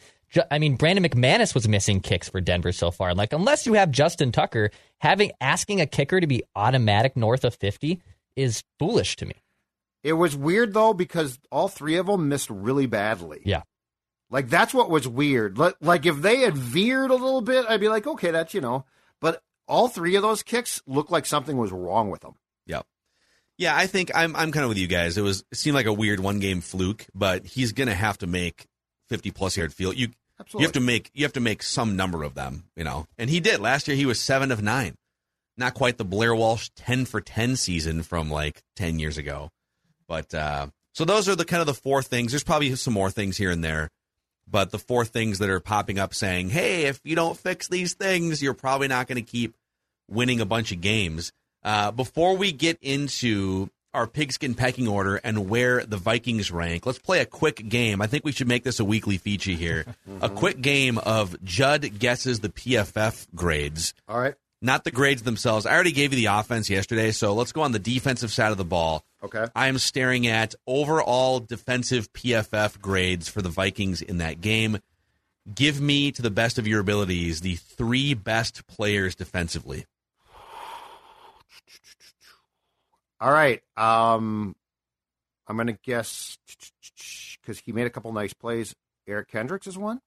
[0.51, 3.15] I mean, Brandon McManus was missing kicks for Denver so far.
[3.15, 7.55] Like unless you have Justin Tucker, having asking a kicker to be automatic north of
[7.55, 7.99] 50
[8.35, 9.42] is foolish to me.
[10.03, 13.41] It was weird though because all three of them missed really badly.
[13.45, 13.63] Yeah.
[14.29, 15.57] Like that's what was weird.
[15.57, 18.85] Like if they had veered a little bit, I'd be like, okay, that's you know.
[19.21, 22.33] But all three of those kicks looked like something was wrong with them.
[22.65, 22.81] Yeah.
[23.57, 25.17] Yeah, I think I'm I'm kind of with you guys.
[25.17, 28.27] It was it seemed like a weird one game fluke, but he's gonna have to
[28.27, 28.65] make
[29.09, 29.95] 50 plus yard field.
[29.95, 30.61] You Absolutely.
[30.63, 33.05] you have to make you have to make some number of them, you know.
[33.17, 33.95] And he did last year.
[33.95, 34.95] He was seven of nine.
[35.55, 39.51] not quite the Blair Walsh 10 for 10 season from like 10 years ago.
[40.07, 42.31] But uh, so those are the kind of the four things.
[42.31, 43.89] There's probably some more things here and there,
[44.49, 47.93] but the four things that are popping up saying, hey, if you don't fix these
[47.93, 49.55] things, you're probably not going to keep
[50.09, 51.31] winning a bunch of games.
[51.63, 56.99] Uh, before we get into our pigskin pecking order and where the Vikings rank, let's
[56.99, 58.01] play a quick game.
[58.01, 59.85] I think we should make this a weekly feature here.
[60.21, 64.35] A quick game of Judd guesses the PFF grades All right.
[64.63, 65.65] Not the grades themselves.
[65.65, 68.57] I already gave you the offense yesterday, so let's go on the defensive side of
[68.57, 69.03] the ball.
[69.21, 69.45] Okay.
[69.53, 74.79] I am staring at overall defensive PFF grades for the Vikings in that game.
[75.53, 79.85] Give me, to the best of your abilities, the three best players defensively.
[83.19, 83.61] All right.
[83.75, 84.55] Um,
[85.47, 86.37] I'm going to guess
[87.41, 88.73] because he made a couple nice plays.
[89.07, 89.99] Eric Kendricks is one.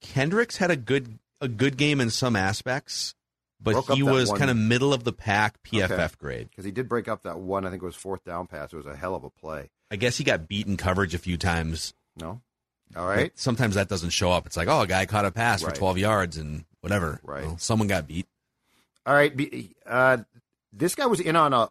[0.00, 3.14] Kendricks had a good a good game in some aspects,
[3.62, 6.14] but he was one- kind of middle of the pack PFF Okay.
[6.18, 6.50] grade.
[6.50, 7.64] because he did break up that one.
[7.66, 8.72] I think it was fourth down pass.
[8.72, 9.70] It was a hell of a play.
[9.90, 11.94] I guess he got beaten coverage a few times.
[12.16, 12.40] No.
[12.96, 13.30] All right.
[13.32, 14.46] But sometimes that doesn't show up.
[14.46, 15.72] It's like, oh, a guy caught a pass Right.
[15.72, 17.20] for 12 yards and whatever.
[17.22, 17.44] Right.
[17.44, 18.26] Well, someone got beat.
[19.06, 19.32] All right.
[19.86, 20.18] Uh,
[20.72, 21.70] this guy was in on a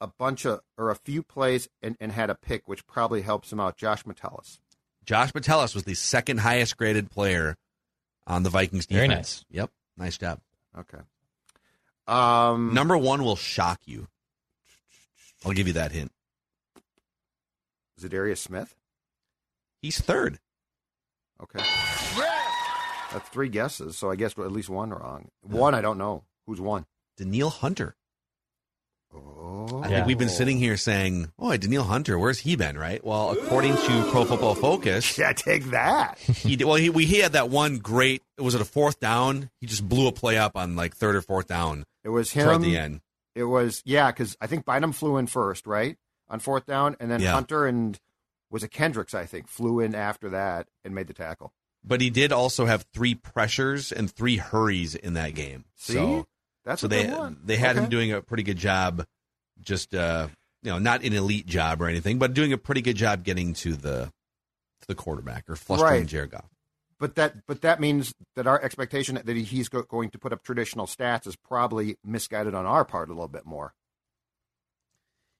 [0.00, 3.52] a bunch of or a few plays and, and had a pick, which probably helps
[3.52, 3.76] him out.
[3.76, 4.60] Josh Metellus.
[5.04, 7.56] Josh Metellus was the second highest graded player
[8.26, 8.98] on the Vikings defense.
[8.98, 9.44] Very nice.
[9.50, 9.70] Yep.
[9.96, 10.40] Nice job.
[10.78, 10.98] Okay.
[12.06, 12.72] Um.
[12.74, 14.08] Number one will shock you.
[15.44, 16.12] I'll give you that hint.
[18.00, 18.74] Za'Darius Smith.
[19.82, 20.38] He's third.
[21.42, 21.64] Okay.
[23.12, 25.28] That's three guesses, so I guess at least one wrong.
[25.42, 26.24] One I don't know.
[26.46, 26.84] Who's one?
[27.16, 27.96] Danielle Hunter.
[29.14, 29.80] Oh.
[29.82, 33.02] I think we've been sitting here saying, "Oh, Danielle Hunter, where's he been?" Right.
[33.04, 36.18] Well, according to Pro Football Focus, Yeah, take that.
[36.18, 36.76] he did, well.
[36.76, 38.22] He we he had that one great.
[38.38, 39.50] Was it a fourth down?
[39.60, 42.46] He just blew a play up on like third or fourth down It was him.
[42.46, 43.00] toward the end.
[43.34, 45.96] It was yeah, because I think Bynum flew in first, right
[46.28, 47.32] on fourth down, and then Yeah.
[47.32, 47.98] Hunter and
[48.50, 49.14] was it Kendricks?
[49.14, 51.52] I think flew in after that and made the tackle.
[51.84, 55.64] But he did also have three pressures and three hurries in that game.
[55.76, 56.26] See, So,
[56.68, 57.12] that's so a they
[57.44, 59.04] they had him doing a pretty good job.
[59.60, 60.28] Just uh,
[60.62, 63.54] you know, not an elite job or anything, but doing a pretty good job getting
[63.54, 64.04] to the
[64.80, 66.06] to the quarterback or frustrating Right.
[66.08, 66.48] Jared Goff.
[67.00, 70.42] But that but that means that our expectation that he's go- going to put up
[70.42, 73.72] traditional stats is probably misguided on our part a little bit more.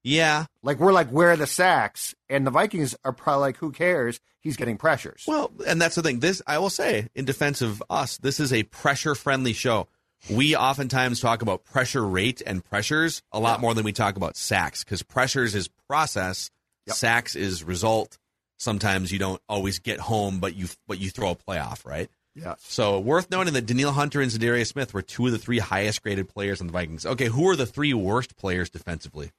[0.05, 3.73] Yeah, Like we're like where are the sacks, and the Vikings are probably like who
[3.73, 4.21] cares?
[4.41, 5.25] He's getting pressures.
[5.27, 6.21] Well, and that's the thing.
[6.21, 9.89] This I will say in defense of us, this is a pressure friendly show.
[10.31, 14.37] We oftentimes talk about pressure rate and pressures a lot more than we talk about
[14.37, 16.51] sacks because pressures is process,
[16.87, 16.97] Yep.
[16.97, 18.19] sacks is result.
[18.59, 22.11] Sometimes you don't always get home, but you but you throw a playoff, right?
[22.35, 22.57] yes.
[22.67, 26.03] So worth noting that Danielle Hunter and Za'Darius Smith were two of the three highest
[26.03, 27.05] graded players on the Vikings.
[27.07, 29.31] Okay, who are the three worst players defensively?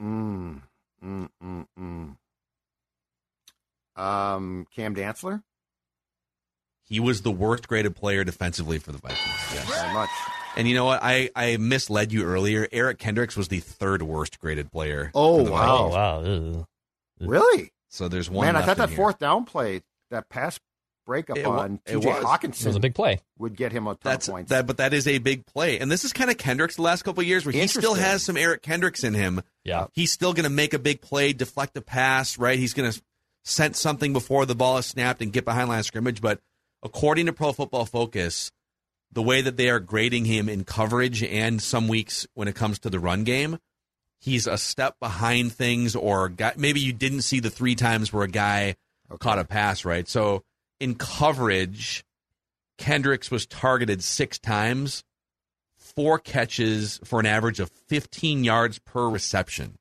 [0.00, 0.62] Mm,
[1.04, 2.16] mm, mm, mm.
[4.00, 5.42] Um, Cam Dantzler.
[6.90, 9.20] He was the worst graded player defensively for the Vikings.
[9.54, 9.66] Yes.
[9.66, 10.10] Very much.
[10.56, 11.00] And you know what?
[11.02, 12.68] I, I misled you earlier.
[12.72, 15.10] Eric Kendricks was the third worst graded player.
[15.14, 15.78] Oh, for the wow.
[15.78, 16.56] Oh Vikings.
[16.56, 16.60] wow.
[16.60, 16.66] Ugh.
[17.20, 17.72] Really?
[17.88, 18.46] So there's one.
[18.46, 18.96] Man, I thought in that here.
[18.96, 20.58] fourth down play, that pass
[21.06, 22.06] breakup It on it T.J.
[22.08, 22.18] was.
[22.18, 23.20] It Hockenson was a big play.
[23.38, 24.50] would get him a ton That's of points.
[24.50, 27.02] that, but that is a big play, and this is kind of Kendricks the last
[27.02, 29.42] couple of years where he still has some Eric Kendricks in him.
[29.64, 29.86] Yeah.
[29.92, 32.58] He's still going to make a big play, deflect a pass, right?
[32.58, 33.02] He's going to
[33.44, 36.20] sense something before the ball is snapped and get behind line of scrimmage.
[36.20, 36.40] But
[36.82, 38.50] according to Pro Football Focus,
[39.12, 42.78] the way that they are grading him in coverage and some weeks when it comes
[42.80, 43.58] to the run game,
[44.20, 48.24] he's a step behind things, or got, maybe you didn't see the three times where
[48.24, 48.76] a guy
[49.18, 50.06] caught a pass, right?
[50.08, 50.44] So
[50.78, 52.04] in coverage,
[52.78, 55.04] Kendricks was targeted six times,
[55.76, 59.76] four catches for an average of 15 yards per reception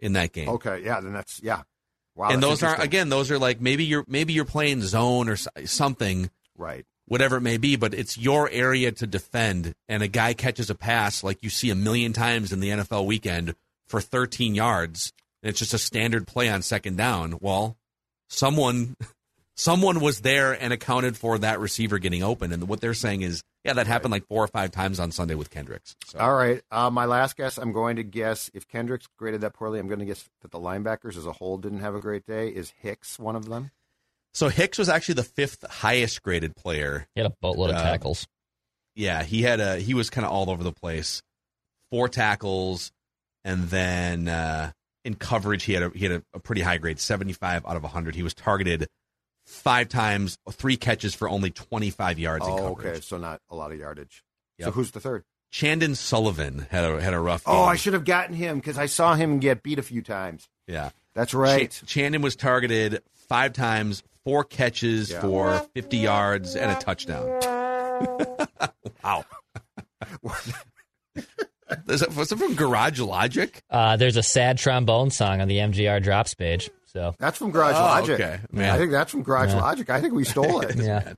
[0.00, 0.48] in that game.
[0.48, 1.62] okay, yeah, then that's yeah.
[2.14, 5.36] Wow, and those are again, those are like maybe you're maybe you're playing zone or
[5.36, 6.84] something, right.
[7.06, 10.74] whatever it may be, but it's your area to defend, and a guy catches a
[10.74, 13.54] pass like you see a million times in the NFL weekend
[13.86, 17.38] for 13 yards, and it's just a standard play on second down.
[17.40, 17.78] Well,
[18.28, 18.96] someone
[19.56, 23.42] someone was there and accounted for that receiver getting open, and what they're saying is,
[23.64, 25.94] yeah, that happened like four or five times on Sunday with Kendricks.
[26.06, 26.18] So.
[26.18, 26.62] All right.
[26.70, 30.00] Uh, my last guess, I'm going to guess if Kendricks graded that poorly, I'm going
[30.00, 32.48] to guess that the linebackers as a whole didn't have a great day.
[32.48, 33.70] Is Hicks one of them?
[34.34, 37.82] So Hicks was actually the fifth highest graded player He had a boatload of Uh,
[37.82, 38.26] tackles.
[38.94, 41.22] Yeah, he had a he was kind of all over the place.
[41.90, 42.90] Four tackles,
[43.44, 44.72] and then uh,
[45.04, 47.76] in coverage he had a he had a, a pretty high grade, seventy five out
[47.76, 48.14] of hundred.
[48.14, 48.88] He was targeted
[49.52, 52.86] five times, three catches for only twenty five yards in Oh, coverage.
[52.96, 53.00] okay.
[53.00, 54.24] So not a lot of yardage.
[54.60, 55.24] So who's the third?
[55.50, 57.42] Chandon Sullivan had a, had a rough.
[57.46, 57.64] Oh.
[57.64, 60.48] I should have gotten him because I saw him get beat a few times.
[60.66, 61.70] Yeah, That's right.
[61.70, 65.20] Ch- Chandon was targeted five times, four catches Yeah.
[65.20, 67.26] for 50 yards and a touchdown.
[69.04, 69.24] wow.
[71.88, 73.62] Is that, was it from Garage Logic?
[73.70, 76.70] Uh, there's a sad trombone song on the MGR drops page.
[76.92, 78.20] So That's from Garage Oh, Logic.
[78.20, 78.40] okay.
[78.50, 78.70] Man.
[78.70, 79.60] I think that's from Garage Yeah.
[79.60, 79.88] Logic.
[79.88, 80.76] I think we stole it.
[80.76, 81.14] yeah.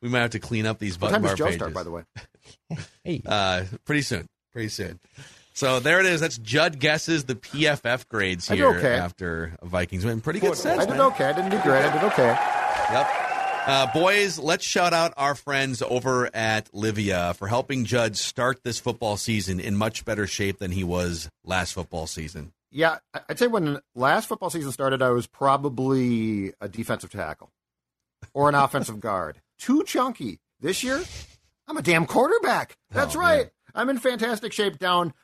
[0.00, 1.56] We might have to clean up these What button time bar does Joe pages.
[1.58, 2.02] start, by the way?
[3.04, 3.22] Hey.
[3.26, 4.26] Uh, pretty soon.
[4.52, 5.00] Pretty soon.
[5.54, 6.20] So there it is.
[6.20, 8.94] That's Judd guesses the PFF grades here okay.
[8.94, 10.20] after Vikings win.
[10.20, 11.00] Pretty good sense, I did man.
[11.12, 11.24] okay.
[11.24, 11.84] I didn't do great.
[11.84, 12.28] I did okay.
[12.92, 13.08] Yep.
[13.66, 18.78] Uh, boys, let's shout out our friends over at Livea for helping Judd start this
[18.78, 22.52] football season in much better shape than he was last football season.
[22.70, 27.50] Yeah, I- I'd say when last football season started, I was probably a defensive tackle
[28.34, 29.40] or an offensive guard.
[29.58, 30.40] Too chunky.
[30.60, 31.02] This year,
[31.66, 32.76] I'm a damn quarterback.
[32.90, 33.38] That's Oh, right.
[33.38, 33.50] man.
[33.74, 35.14] I'm in fantastic shape, down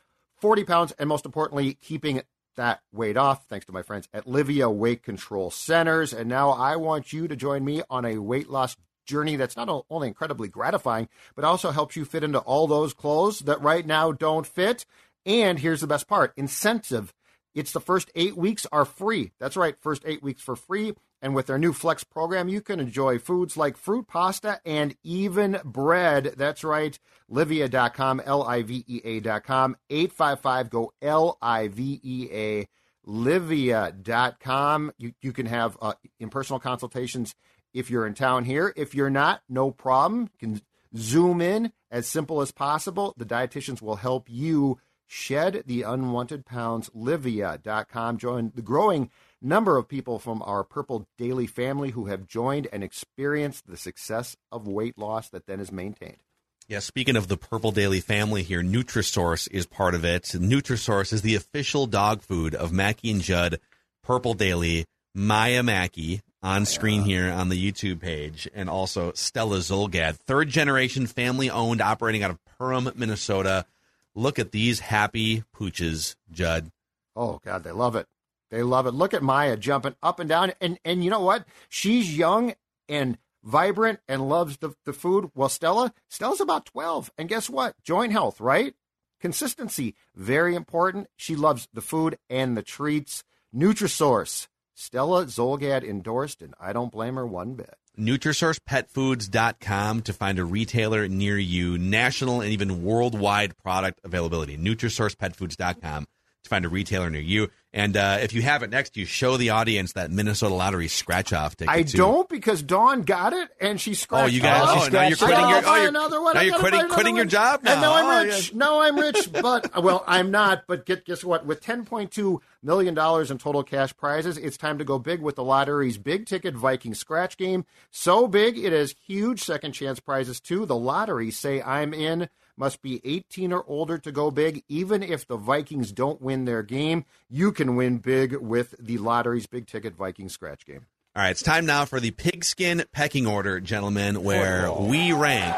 [0.40, 2.22] 40 pounds, and most importantly, keeping
[2.57, 6.12] that weight off thanks to my friends at Livea Weight Control Centers.
[6.12, 8.76] And now I want you to join me on a weight loss
[9.07, 13.40] journey that's not only incredibly gratifying, but also helps you fit into all those clothes
[13.40, 14.87] that right now don't fit.
[15.26, 17.12] And here's the best part incentive.
[17.54, 19.32] It's the first eight weeks are free.
[19.38, 20.94] That's right, first eight weeks for free.
[21.22, 25.60] And with their new Flex program, you can enjoy foods like fruit pasta and even
[25.64, 26.34] bread.
[26.36, 26.98] That's right,
[27.30, 32.68] livea.com, L I V E A.com, 855 go L I V E A,
[33.06, 34.92] livea.com.
[34.98, 37.34] You, you can have uh, impersonal consultations
[37.72, 38.72] if you're in town here.
[38.76, 40.28] If you're not, no problem.
[40.40, 40.60] You can
[40.96, 43.14] zoom in as simple as possible.
[43.16, 46.90] The dietitians will help you shed the unwanted pounds.
[46.90, 48.18] Livea.com.
[48.18, 52.82] Join the growing number of people from our Purple Daily family who have joined and
[52.82, 56.22] experienced the success of weight loss that then is maintained.
[56.66, 60.22] Yeah, speaking of the Purple Daily family here, Nutrisource is part of it.
[60.24, 63.60] Nutrisource is the official dog food of Mackey and Judd,
[64.02, 70.16] Purple Daily, Maya Mackey on screen here on the YouTube page, and also Stella Zulgad,
[70.16, 73.66] third generation family owned, operating out of Perham, Minnesota.
[74.14, 76.70] Look at these happy pooches, Judd.
[77.16, 78.07] Oh God, they love it.
[78.50, 78.94] They love it.
[78.94, 81.44] Look at Maya jumping up and down, and and you know what?
[81.68, 82.55] She's young
[82.88, 85.31] and vibrant and loves the, the food.
[85.35, 87.74] Well, Stella, Stella's about twelve, and guess what?
[87.83, 88.74] Joint health, right?
[89.20, 91.09] Consistency, very important.
[91.16, 93.24] She loves the food and the treats.
[93.55, 97.77] Nutrisource, Stella Zulgad endorsed, and I don't blame her one bit.
[97.98, 104.57] NutrisourcePetFoods.com to find a retailer near you, national and even worldwide product availability.
[104.57, 106.07] NutrisourcePetFoods.com
[106.44, 107.48] to find a retailer near you.
[107.76, 111.32] And uh, if you have it next you, show the audience that Minnesota Lottery scratch
[111.32, 111.74] off ticket.
[111.74, 111.98] I too.
[111.98, 114.32] don't because Dawn got it and she Oh, scratched.
[114.32, 114.87] you got Oh, it.
[114.87, 115.62] Oh, now you're quitting your.
[115.66, 116.34] Oh, you're, another one.
[116.34, 117.72] now you're quitting, quitting your job now.
[117.72, 118.52] And now I'm Oh, rich.
[118.52, 118.58] yeah.
[118.58, 120.68] No, I'm rich, but well, I'm not.
[120.68, 121.46] But get, guess what?
[121.46, 125.42] With 10.2 million dollars in total cash prizes, it's time to go big with the
[125.42, 127.64] lottery's big ticket Viking scratch game.
[127.90, 130.64] So big, it has huge second chance prizes too.
[130.64, 132.28] The lottery say I'm in.
[132.56, 134.62] Must be 18 or older to go big.
[134.68, 139.46] Even if the Vikings don't win their game, you can win big with the lottery's
[139.46, 140.86] big ticket Viking scratch game.
[141.16, 145.54] All right, it's time now for the pigskin pecking order, gentlemen, where we rank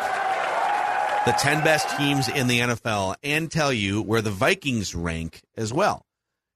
[1.27, 5.73] the 10 best teams in the NFL and tell you where the Vikings rank as
[5.73, 6.05] well.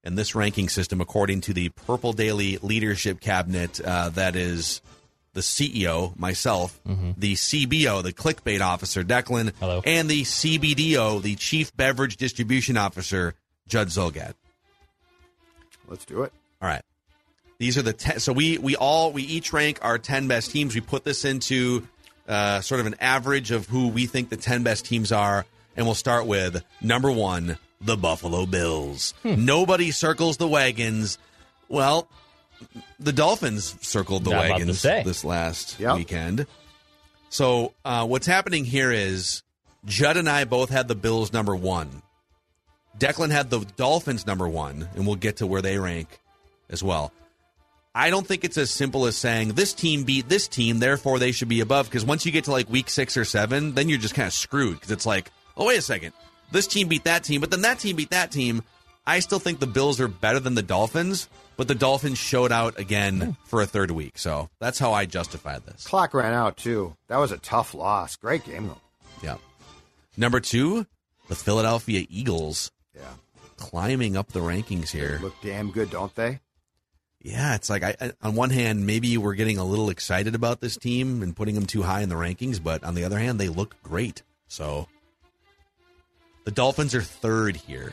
[0.04, 4.80] And this ranking system, according to the Purple Daily Leadership Cabinet, uh, that is
[5.32, 9.80] the CEO, myself, the CBO, the clickbait officer, Declan, Hello.
[9.84, 13.34] and the CBDO, the Chief Beverage Distribution Officer,
[13.68, 14.34] Judd Zulgad.
[15.88, 16.32] Let's do it.
[16.60, 16.82] All right.
[17.58, 18.20] These are the ten.
[18.20, 20.74] So we we all we each rank our ten best teams.
[20.74, 21.86] We put this into
[22.26, 25.44] uh, sort of an average of who we think the ten best teams are,
[25.76, 29.12] and we'll start with number one, the Buffalo Bills.
[29.24, 31.18] Nobody circles the wagons.
[31.68, 32.08] Well,
[32.98, 35.96] the Dolphins circled the Not wagons this last Yep.
[35.96, 36.46] weekend.
[37.28, 39.42] So uh, what's happening here is
[39.84, 42.02] Judd and I both had the Bills number one.
[42.98, 46.08] Declan had the Dolphins number one, and we'll get to where they rank
[46.68, 47.12] as well.
[47.94, 51.32] I don't think it's as simple as saying this team beat this team, therefore they
[51.32, 51.86] should be above.
[51.88, 54.32] Because once you get to like week six or seven, then you're just kind of
[54.32, 54.74] screwed.
[54.74, 56.12] Because it's like, oh wait a second,
[56.52, 58.62] this team beat that team, but then that team beat that team.
[59.06, 61.28] I still think the Bills are better than the Dolphins,
[61.60, 64.16] but the Dolphins showed out again for a third week.
[64.16, 65.86] So that's how I justify this.
[65.86, 66.96] Clock ran out too.
[67.08, 68.16] That was a tough loss.
[68.16, 68.80] Great game though.
[69.22, 69.36] Yeah.
[70.16, 70.86] Number two,
[71.28, 73.02] the Philadelphia Eagles Yeah,
[73.58, 75.18] climbing up the rankings here.
[75.20, 76.40] look damn good, don't they?
[77.20, 80.62] Yeah, it's like I, I, on one hand, maybe we're getting a little excited about
[80.62, 83.38] this team and putting them too high in the rankings, but on the other hand,
[83.38, 84.22] they look great.
[84.48, 84.88] So
[86.44, 87.92] The Dolphins are third here.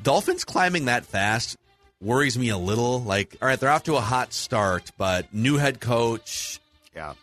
[0.00, 1.56] Dolphins climbing that fast
[2.02, 3.00] worries me a little.
[3.02, 6.60] Like, all right, they're off to a hot start, but new head coach,
[6.94, 7.14] Yeah.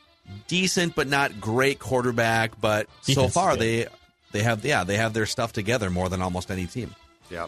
[0.48, 2.60] decent but not great quarterback.
[2.60, 3.60] But so Defense is far good.
[3.60, 3.88] they
[4.32, 6.96] they have yeah they have their stuff together more than almost any team.
[7.30, 7.48] Yeah.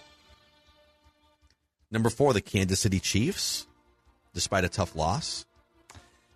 [1.91, 3.67] Number four, the Kansas City Chiefs,
[4.33, 5.45] despite a tough loss.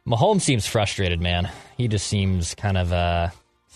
[0.08, 1.50] Mahomes seems frustrated, man.
[1.78, 3.30] He just seems kind of uh,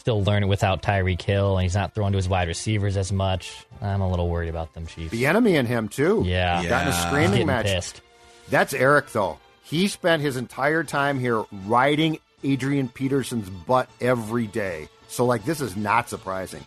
[0.09, 3.63] still learning without Tyreek Hill, and he's not throwing to his wide receivers as much.
[3.79, 5.11] I'm a little worried about them, Chiefs.
[5.11, 6.23] The enemy in him too.
[6.25, 6.65] Yeah.
[6.67, 7.67] Got in a screaming match.
[7.67, 8.01] pissed.
[8.49, 9.37] That's Eric though.
[9.61, 14.89] He spent his entire time here riding Adrian Peterson's butt every day.
[15.09, 16.65] So like this is not surprising.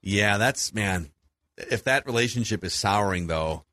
[0.00, 1.10] Yeah, that's man.
[1.56, 3.64] If that relationship is souring, though,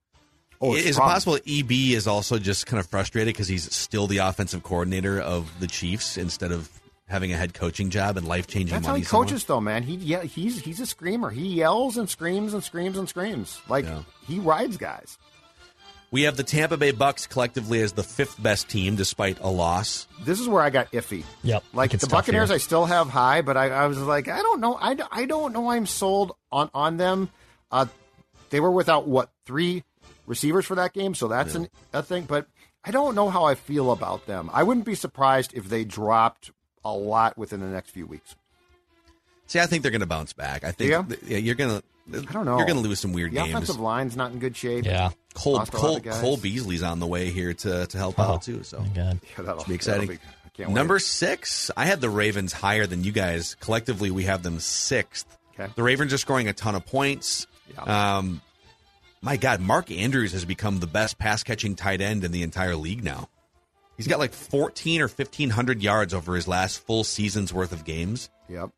[0.60, 4.08] Oh, it's is it possible EB is also just kind of frustrated because he's still
[4.08, 6.68] the offensive coordinator of the Chiefs instead of
[7.12, 9.04] having a head coaching job and life changing That's how money?
[9.04, 9.84] he coaches though, man.
[9.84, 11.30] He yeah, he's he's a screamer.
[11.30, 13.62] He yells and screams and screams and screams.
[13.70, 14.04] Like Yeah.
[14.28, 15.18] he rides guys.
[16.10, 20.08] We have the Tampa Bay Bucks collectively as the fifth best team despite a loss.
[20.26, 21.24] This is where I got iffy.
[21.44, 21.64] Yep.
[21.74, 22.56] Like the Buccaneers, here.
[22.56, 24.76] I still have high, but I, I was like, I don't know.
[24.76, 25.70] I, I don't know.
[25.72, 27.30] I'm sold on on them.
[27.72, 27.86] Uh,
[28.50, 29.86] they were without what three
[30.28, 32.26] receivers for that game, so that's an, a thing.
[32.26, 32.46] But
[32.84, 34.50] I don't know how I feel about them.
[34.52, 36.52] I wouldn't be surprised if they dropped
[36.86, 38.36] a lot within the next few weeks.
[39.48, 40.64] See, I think they're going to bounce back.
[40.64, 41.04] I think Yeah?
[41.04, 41.84] th- yeah, you're going to.
[42.28, 42.58] I don't know.
[42.58, 43.50] You're going to lose some weird The games.
[43.50, 44.86] offensive line's not in good shape.
[44.86, 45.12] Yeah.
[45.34, 46.00] Cole Lost Cole.
[46.00, 48.64] Cole Beasley's on the way here to to help Oh, out too.
[48.64, 49.20] So my God.
[49.38, 50.08] Yeah, that'll, be exciting.
[50.08, 50.76] that'll be- I can't wait.
[50.76, 53.56] Number six, I had the Ravens higher than you guys.
[53.62, 55.26] Collectively, we have them sixth.
[55.58, 55.72] Okay.
[55.76, 57.46] The Ravens are scoring a ton of points.
[57.74, 58.18] Yeah.
[58.18, 58.42] Um,
[59.22, 62.76] my God, Mark Andrews has become the best pass catching tight end in the entire
[62.76, 63.30] league now.
[64.02, 68.32] He's got like 14 or 1,500 yards over his last full season's worth of games
[68.50, 68.72] Yep.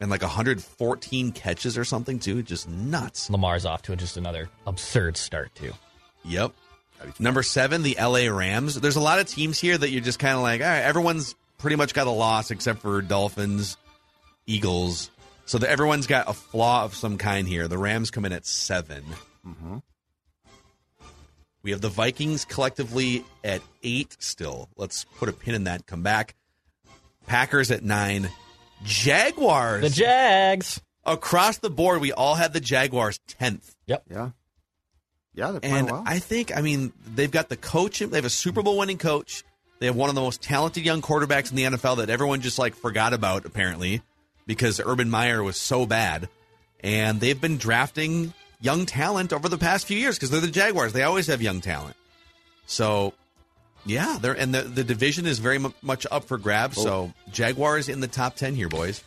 [0.00, 2.44] and like 114 catches or something, too.
[2.44, 3.28] Just nuts.
[3.30, 5.72] Lamar's off to just another absurd start, too.
[6.24, 6.52] Yep.
[7.18, 8.74] Number seven, the LA Rams.
[8.80, 11.34] There's a lot of teams here that you're just kind of like, all right, everyone's
[11.58, 13.76] pretty much got a loss except for Dolphins,
[14.46, 15.10] Eagles.
[15.46, 17.66] So that everyone's got a flaw of some kind here.
[17.68, 19.02] The Rams come in at 7
[21.62, 24.68] We have the Vikings collectively at eight still.
[24.76, 25.86] Let's put a pin in that.
[25.86, 26.34] Come back.
[27.26, 28.28] Packers at nine.
[28.84, 30.80] Jaguars The Jags.
[31.04, 32.00] across the board.
[32.00, 33.74] We all had the Jaguars tenth.
[33.86, 34.04] Yep.
[34.10, 34.30] Yeah.
[35.34, 36.02] Yeah, they're playing And well.
[36.06, 37.98] I think, I mean, they've got the coach.
[38.00, 39.44] They have a Super Bowl winning coach.
[39.78, 42.58] They have one of the most talented young quarterbacks in the NFL that everyone just
[42.58, 44.02] like forgot about apparently
[44.46, 46.28] because Urban Meyer was so bad.
[46.80, 50.92] And they've been drafting young talent over the past few years because they're the Jaguars.
[50.92, 51.96] They always have young talent.
[52.66, 53.14] So,
[53.86, 56.80] yeah, they're and the the division is very mu- much up for grabs.
[56.80, 59.02] So Jaguars in the top ten here, boys.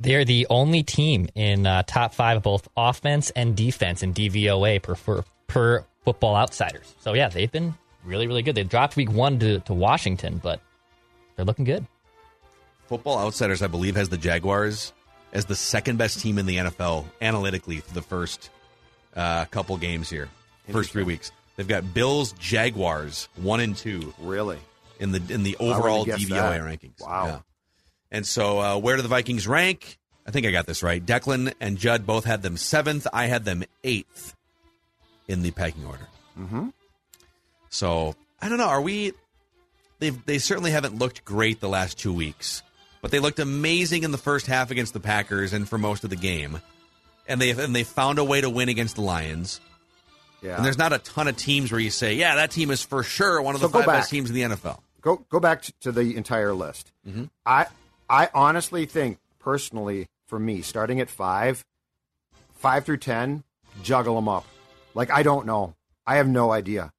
[0.00, 4.82] They're the only team in uh, top five of both offense and defense in DVOA
[4.82, 6.94] per, per, per Football Outsiders.
[7.00, 8.54] So, yeah, they've been really, really good.
[8.54, 10.60] They dropped week one to, to Washington, but
[11.36, 11.86] they're looking good.
[12.86, 14.94] Football Outsiders, I believe, has the Jaguars
[15.34, 18.48] as the second best team in the NFL analytically for the first
[19.20, 20.28] uh, couple games here,
[20.70, 21.30] first three weeks.
[21.56, 24.58] They've got Bills, Jaguars, one and two really.
[24.98, 26.60] in the in the overall DVOA that.
[26.62, 27.00] rankings.
[27.00, 27.26] Wow.
[27.26, 27.38] Yeah.
[28.10, 29.98] And so, uh, where do the Vikings rank?
[30.26, 31.04] I think I got this right.
[31.04, 33.06] Declan and Judd both had them seventh.
[33.12, 34.34] I had them eighth
[35.28, 36.08] in the pecking order.
[36.38, 36.68] Mm-hmm.
[37.68, 38.68] So I don't know.
[38.68, 39.12] Are we?
[39.98, 42.62] They they certainly haven't looked great the last two weeks,
[43.02, 46.10] but they looked amazing in the first half against the Packers and for most of
[46.10, 46.60] the game,
[47.26, 49.60] and they and they found a way to win against the Lions.
[50.42, 50.56] Yeah.
[50.56, 53.02] And there's not a ton of teams where you say, yeah, that team is for
[53.02, 54.80] sure one of the go five best teams in the NFL.
[55.00, 56.92] go go back to, to the entire list.
[57.06, 57.24] Mm-hmm.
[57.44, 57.66] I
[58.08, 61.64] I honestly think personally for me, starting at five,
[62.54, 63.42] five through ten,
[63.82, 64.46] juggle them up.
[64.94, 65.74] Like I don't know,
[66.06, 66.92] I have no idea.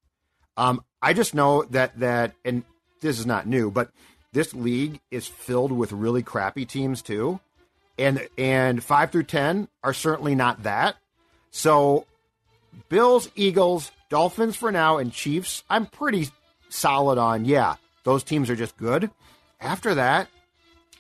[0.58, 2.64] Um, I just know that that, and
[3.02, 3.90] this is not new, but
[4.34, 7.40] this league is filled with really crappy teams too,
[8.02, 10.96] and and five through ten are certainly not that.
[11.52, 12.06] So
[12.90, 16.30] Bills, Eagles, Dolphins for now, and Chiefs, I'm pretty
[16.70, 17.46] solid on.
[17.46, 19.10] Yeah, those teams are just good.
[19.60, 20.28] After that,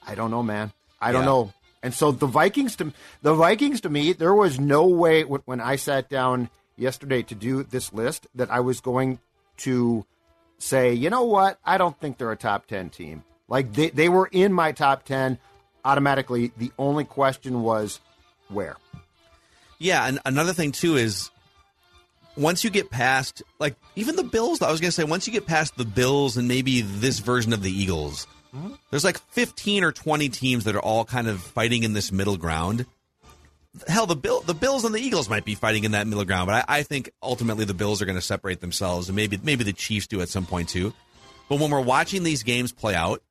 [0.05, 0.71] I don't know, man.
[0.99, 1.25] I don't Yeah.
[1.27, 1.53] know.
[1.83, 5.59] And so the Vikings to the Vikings to me, there was no way when, when
[5.61, 9.19] I sat down yesterday to do this list that I was going
[9.57, 10.05] to
[10.59, 11.57] say, you know what?
[11.65, 13.23] I don't think they're a top ten team.
[13.47, 15.39] Like they they were in my top ten
[15.85, 16.51] automatically.
[16.57, 17.99] The only question was
[18.49, 18.77] where.
[19.79, 21.31] Yeah, and another thing too is
[22.37, 25.45] once you get past like even the Bills, I was gonna say once you get
[25.45, 28.73] past the Bills and maybe this version of the Eagles, mm-hmm.
[28.89, 32.37] there's like 15 or 20 teams that are all kind of fighting in this middle
[32.37, 32.85] ground.
[33.87, 36.47] hell, the Bill, the Bills and the Eagles might be fighting in that middle ground,
[36.47, 39.63] but I, I think ultimately the Bills are going to separate themselves, and maybe maybe
[39.63, 40.93] the Chiefs do at some point too.
[41.49, 43.21] But when we're watching these games play out,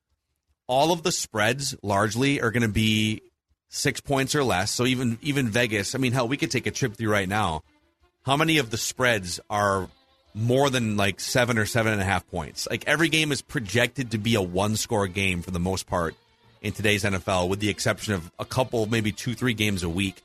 [0.67, 3.21] all of the spreads largely are going to be
[3.69, 4.71] six points or less.
[4.71, 7.63] So even even Vegas, I mean, hell, we could take a trip through right now.
[8.23, 9.89] How many of the spreads are
[10.33, 12.67] more than like seven or seven and a half points?
[12.69, 16.15] Like every game is projected to be a one score game for the most part
[16.61, 20.21] in today's NFL, with the exception of a couple, maybe two, three games a week.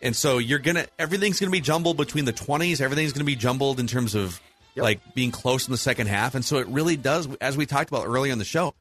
[0.00, 2.80] And so you're gonna everything's gonna be jumbled between the twenties.
[2.80, 4.40] Everything's gonna be jumbled in terms of
[4.74, 4.82] Yep.
[4.84, 6.34] like being close in the second half.
[6.34, 8.72] And so it really does, as we talked about earlier in the show,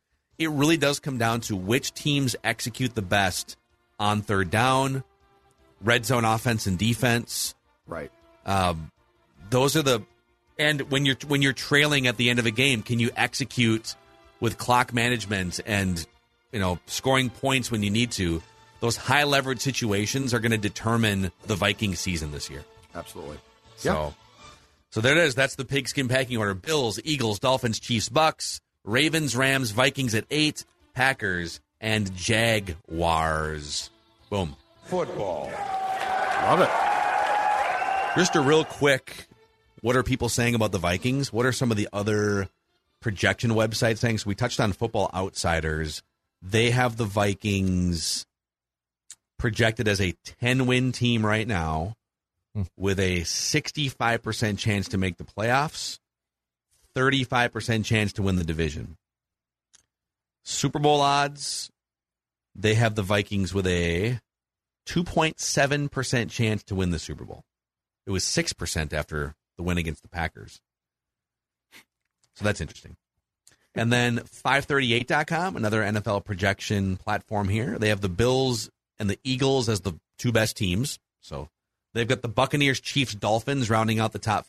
[0.41, 3.57] it really does come down to which teams execute the best
[3.99, 5.03] on third down,
[5.81, 7.53] red zone offense and defense.
[7.85, 8.11] Right.
[8.45, 8.91] Um,
[9.49, 10.03] those are the
[10.57, 13.95] and when you're when you're trailing at the end of a game, can you execute
[14.39, 16.05] with clock management and
[16.51, 18.41] you know scoring points when you need to?
[18.79, 22.63] Those high leverage situations are going to determine the Viking season this year.
[22.95, 23.37] Absolutely.
[23.75, 24.15] So,
[24.89, 25.35] so there it is.
[25.35, 30.65] That's the pigskin packing order: Bills, Eagles, Dolphins, Chiefs, Bucks, Ravens, Rams, Vikings at eight,
[30.93, 33.89] Packers, and Jaguars.
[34.29, 34.55] Boom.
[34.85, 35.51] Football.
[36.43, 36.69] Love it.
[38.15, 39.27] Just a real quick,
[39.81, 41.31] what are people saying about the Vikings?
[41.31, 42.49] What are some of the other
[42.99, 44.19] projection websites saying?
[44.19, 46.03] So we touched on Football Outsiders.
[46.41, 48.25] They have the Vikings
[49.37, 51.95] projected as a 10 win team right now
[52.53, 52.63] hmm.
[52.77, 55.99] with a 65% chance to make the playoffs,
[56.95, 58.97] 35% chance to win the division.
[60.43, 61.69] Super Bowl odds,
[62.55, 64.19] they have the Vikings with a
[64.87, 67.43] 2.7% chance to win the Super Bowl.
[68.05, 70.59] It was 6% after the win against the Packers.
[72.35, 72.95] So that's interesting.
[73.75, 77.77] And then 538.com, another NFL projection platform here.
[77.77, 78.69] They have the Bills
[78.99, 80.99] and the Eagles as the two best teams.
[81.21, 81.49] So
[81.93, 84.45] they've got the Buccaneers, Chiefs, Dolphins rounding out the top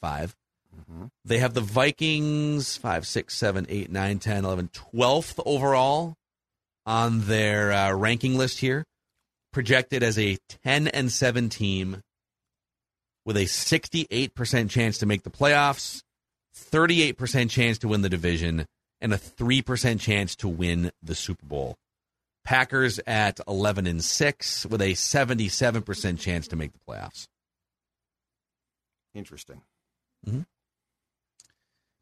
[1.01, 6.14] 5 They have the Vikings, 5, 6, 7, 8, 9, 10, 11, 12th overall
[6.86, 8.84] on their uh, ranking list here.
[9.53, 12.01] Projected as a 10 and 7 team
[13.24, 16.03] with a 68% chance to make the playoffs,
[16.57, 18.66] 38% chance to win the division,
[19.01, 21.76] and a 3% chance to win the Super Bowl.
[22.45, 27.26] Packers at 11 and 6 with a 77% chance to make the playoffs.
[29.14, 29.61] Interesting.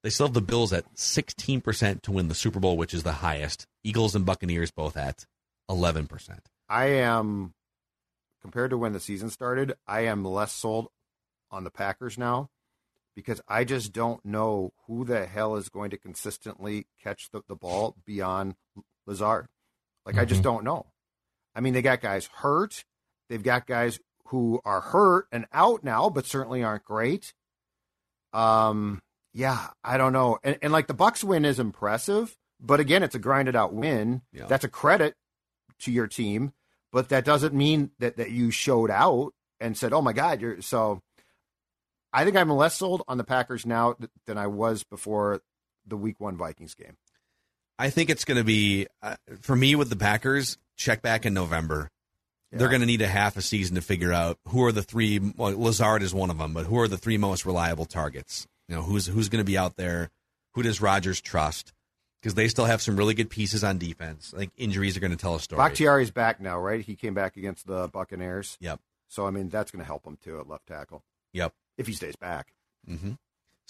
[0.03, 3.13] They still have the Bills at 16% to win the Super Bowl, which is the
[3.13, 3.67] highest.
[3.85, 5.27] Eagles and Buccaneers both at
[5.71, 6.39] 11%.
[6.69, 7.55] I am
[8.41, 10.89] compared to when the season started, I am less sold
[11.51, 12.49] on the Packers now
[13.15, 17.57] because I just don't know who the hell is going to consistently catch the, the
[17.57, 18.55] ball beyond
[19.07, 19.47] Lazard.
[20.07, 20.87] Like I just don't know.
[21.55, 22.85] I mean, they got guys hurt.
[23.29, 27.35] They've got guys who are hurt and out now, but certainly aren't great.
[28.33, 29.03] Um,
[29.33, 30.39] yeah, I don't know.
[30.43, 34.23] And, and like the Bucks win is impressive, but again, it's a grinded out win.
[34.33, 34.47] Yeah.
[34.47, 35.15] That's a credit
[35.81, 36.53] to your team,
[36.93, 40.61] but that doesn't mean that that you showed out and said, "Oh my God, you're
[40.63, 41.01] so."
[42.13, 45.43] I think I'm less sold on the Packers now th- than I was before
[45.87, 46.97] the Week One Vikings game.
[47.79, 51.35] I think it's going to be, uh, for me with the Packers, check back in
[51.35, 51.89] November.
[52.53, 55.21] They're going to need a half a season to figure out who are the three.
[55.21, 58.47] Well, Lazard is one of them, but who are the three most reliable targets?
[58.71, 60.11] You know, who's who's going to be out there?
[60.55, 61.73] Who does Rodgers trust?
[62.23, 64.33] Because they still have some really good pieces on defense.
[64.33, 65.59] I think injuries are going to tell a story.
[65.59, 66.81] Bakhtiari's back now, right?
[66.81, 70.19] He came back against the Buccaneers, Yep, so I mean that's going to help him
[70.23, 71.03] too at left tackle
[71.33, 71.53] yep.
[71.79, 72.53] if he stays back.
[72.87, 73.13] hmm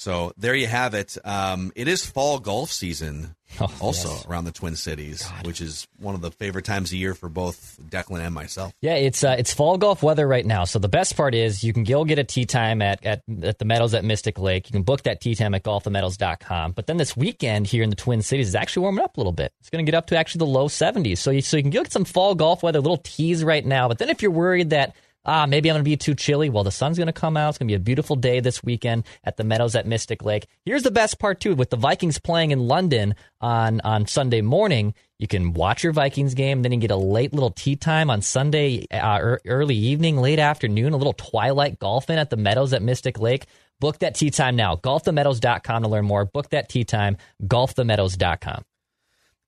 [0.01, 1.18] So there you have it.
[1.26, 4.26] Um, it is fall golf season, Oh, also yes.
[4.26, 7.78] around the Twin Cities, which is one of the favorite times of year for both
[7.86, 8.72] Declan and myself.
[8.80, 10.64] Yeah, it's uh, it's fall golf weather right now.
[10.64, 13.59] So the best part is you can go get a tee time at, at, at
[13.59, 14.68] the Meadows at Mystic Lake.
[14.68, 16.72] You can book that tee time at golfthemeadows.com.
[16.72, 19.32] But then this weekend here in the Twin Cities is actually warming up a little
[19.32, 19.53] bit.
[19.61, 21.18] It's going to get up to actually the low 70s.
[21.18, 23.86] So you, so you can go get some fall golf weather, little tees right now.
[23.88, 26.50] But then if you're worried that ah, maybe I'm going to be too chilly.
[26.50, 27.50] Well, the sun's going to come out.
[27.50, 30.46] It's going to be a beautiful day this weekend at the Meadows at Mystic Lake.
[30.64, 34.94] Here's the best part too: with the Vikings playing in London on on Sunday morning,
[35.18, 36.62] you can watch your Vikings game.
[36.62, 40.38] Then you get a late little tee time on Sunday, uh, ear- early evening, late
[40.38, 43.46] afternoon, a little twilight golfing at the Meadows at Mystic Lake.
[43.80, 44.76] Book that tee time now.
[44.76, 46.26] Golfthemeadows.com to learn more.
[46.26, 47.16] Book that tee time.
[47.42, 48.64] Golfthemeadows.com.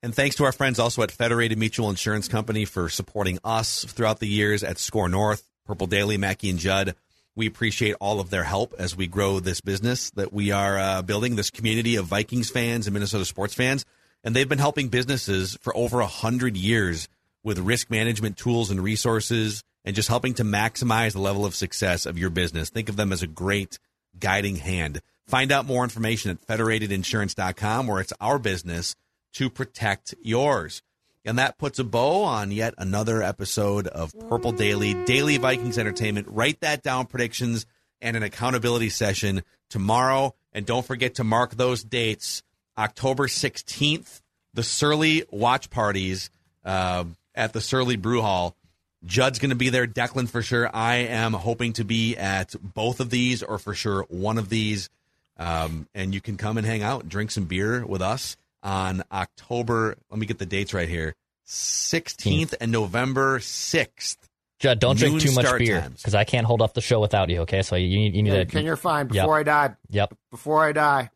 [0.02, 4.18] And thanks to our friends also at Federated Mutual Insurance Company for supporting us throughout
[4.18, 6.94] the years at Score North, Purple Daily, Mackey and Judd.
[7.34, 11.02] We appreciate all of their help as we grow this business that we are uh,
[11.02, 13.84] building, this community of Vikings fans and Minnesota sports fans.
[14.22, 17.08] And they've been helping businesses for over a hundred years
[17.42, 22.06] with risk management tools and resources, and just helping to maximize the level of success
[22.06, 22.70] of your business.
[22.70, 23.78] Think of them as a great
[24.18, 25.00] guiding hand.
[25.26, 28.94] Find out more information at federatedinsurance.com where it's our business
[29.34, 30.82] to protect yours.
[31.24, 36.26] And that puts a bow on yet another episode of Purple Daily, Daily Vikings Entertainment.
[36.28, 37.64] Write that down predictions
[38.00, 40.34] and an accountability session tomorrow.
[40.52, 42.42] And don't forget to mark those dates
[42.76, 44.20] October 16th,
[44.54, 46.28] the Surly watch parties
[46.64, 47.04] uh,
[47.34, 48.56] at the Surly Brew Hall.
[49.04, 49.86] Judd's going to be there.
[49.86, 50.68] Declan for sure.
[50.74, 54.90] I am hoping to be at both of these or for sure one of these.
[55.38, 59.96] Um, and you can come and hang out drink some beer with us on October.
[60.10, 61.14] Let me get the dates right here
[61.46, 62.54] 16th hmm.
[62.60, 64.16] and November 6th.
[64.60, 67.40] Judd, don't drink too much beer because I can't hold up the show without you.
[67.40, 68.46] Okay, so you need you need Hey, to.
[68.46, 69.08] Ken, you're fine.
[69.12, 69.24] Yep.
[69.24, 70.14] Before I die, Yep.
[70.30, 71.10] before I die,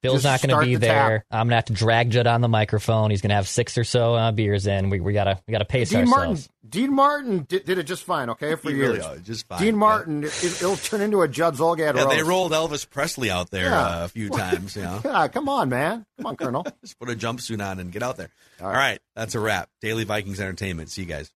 [0.00, 1.18] Bill's Just not going to be the there.
[1.18, 1.26] tap.
[1.30, 3.10] I'm going to have to drag Judd on the microphone.
[3.10, 4.90] He's going to have six or so uh, beers in.
[4.90, 6.16] We, we gotta we gotta pace Dean ourselves.
[6.16, 6.44] Martin.
[6.68, 8.30] Dean Martin did, did it just fine.
[8.30, 8.98] Okay, for You years.
[8.98, 9.78] really are, just fine, Dean yeah.
[9.78, 12.16] Martin, it, will turn into a Judd Zulgad Yeah, roast.
[12.16, 13.86] they rolled Elvis Presley out there Yeah.
[14.00, 14.74] uh, a few times.
[14.76, 16.06] You know, Yeah, come on, man.
[16.16, 16.64] Come on, Colonel.
[16.82, 18.30] just put a jumpsuit on and get out there.
[18.60, 19.68] All right, that's a wrap.
[19.80, 20.88] Daily Vikings Entertainment.
[20.90, 21.30] See you guys.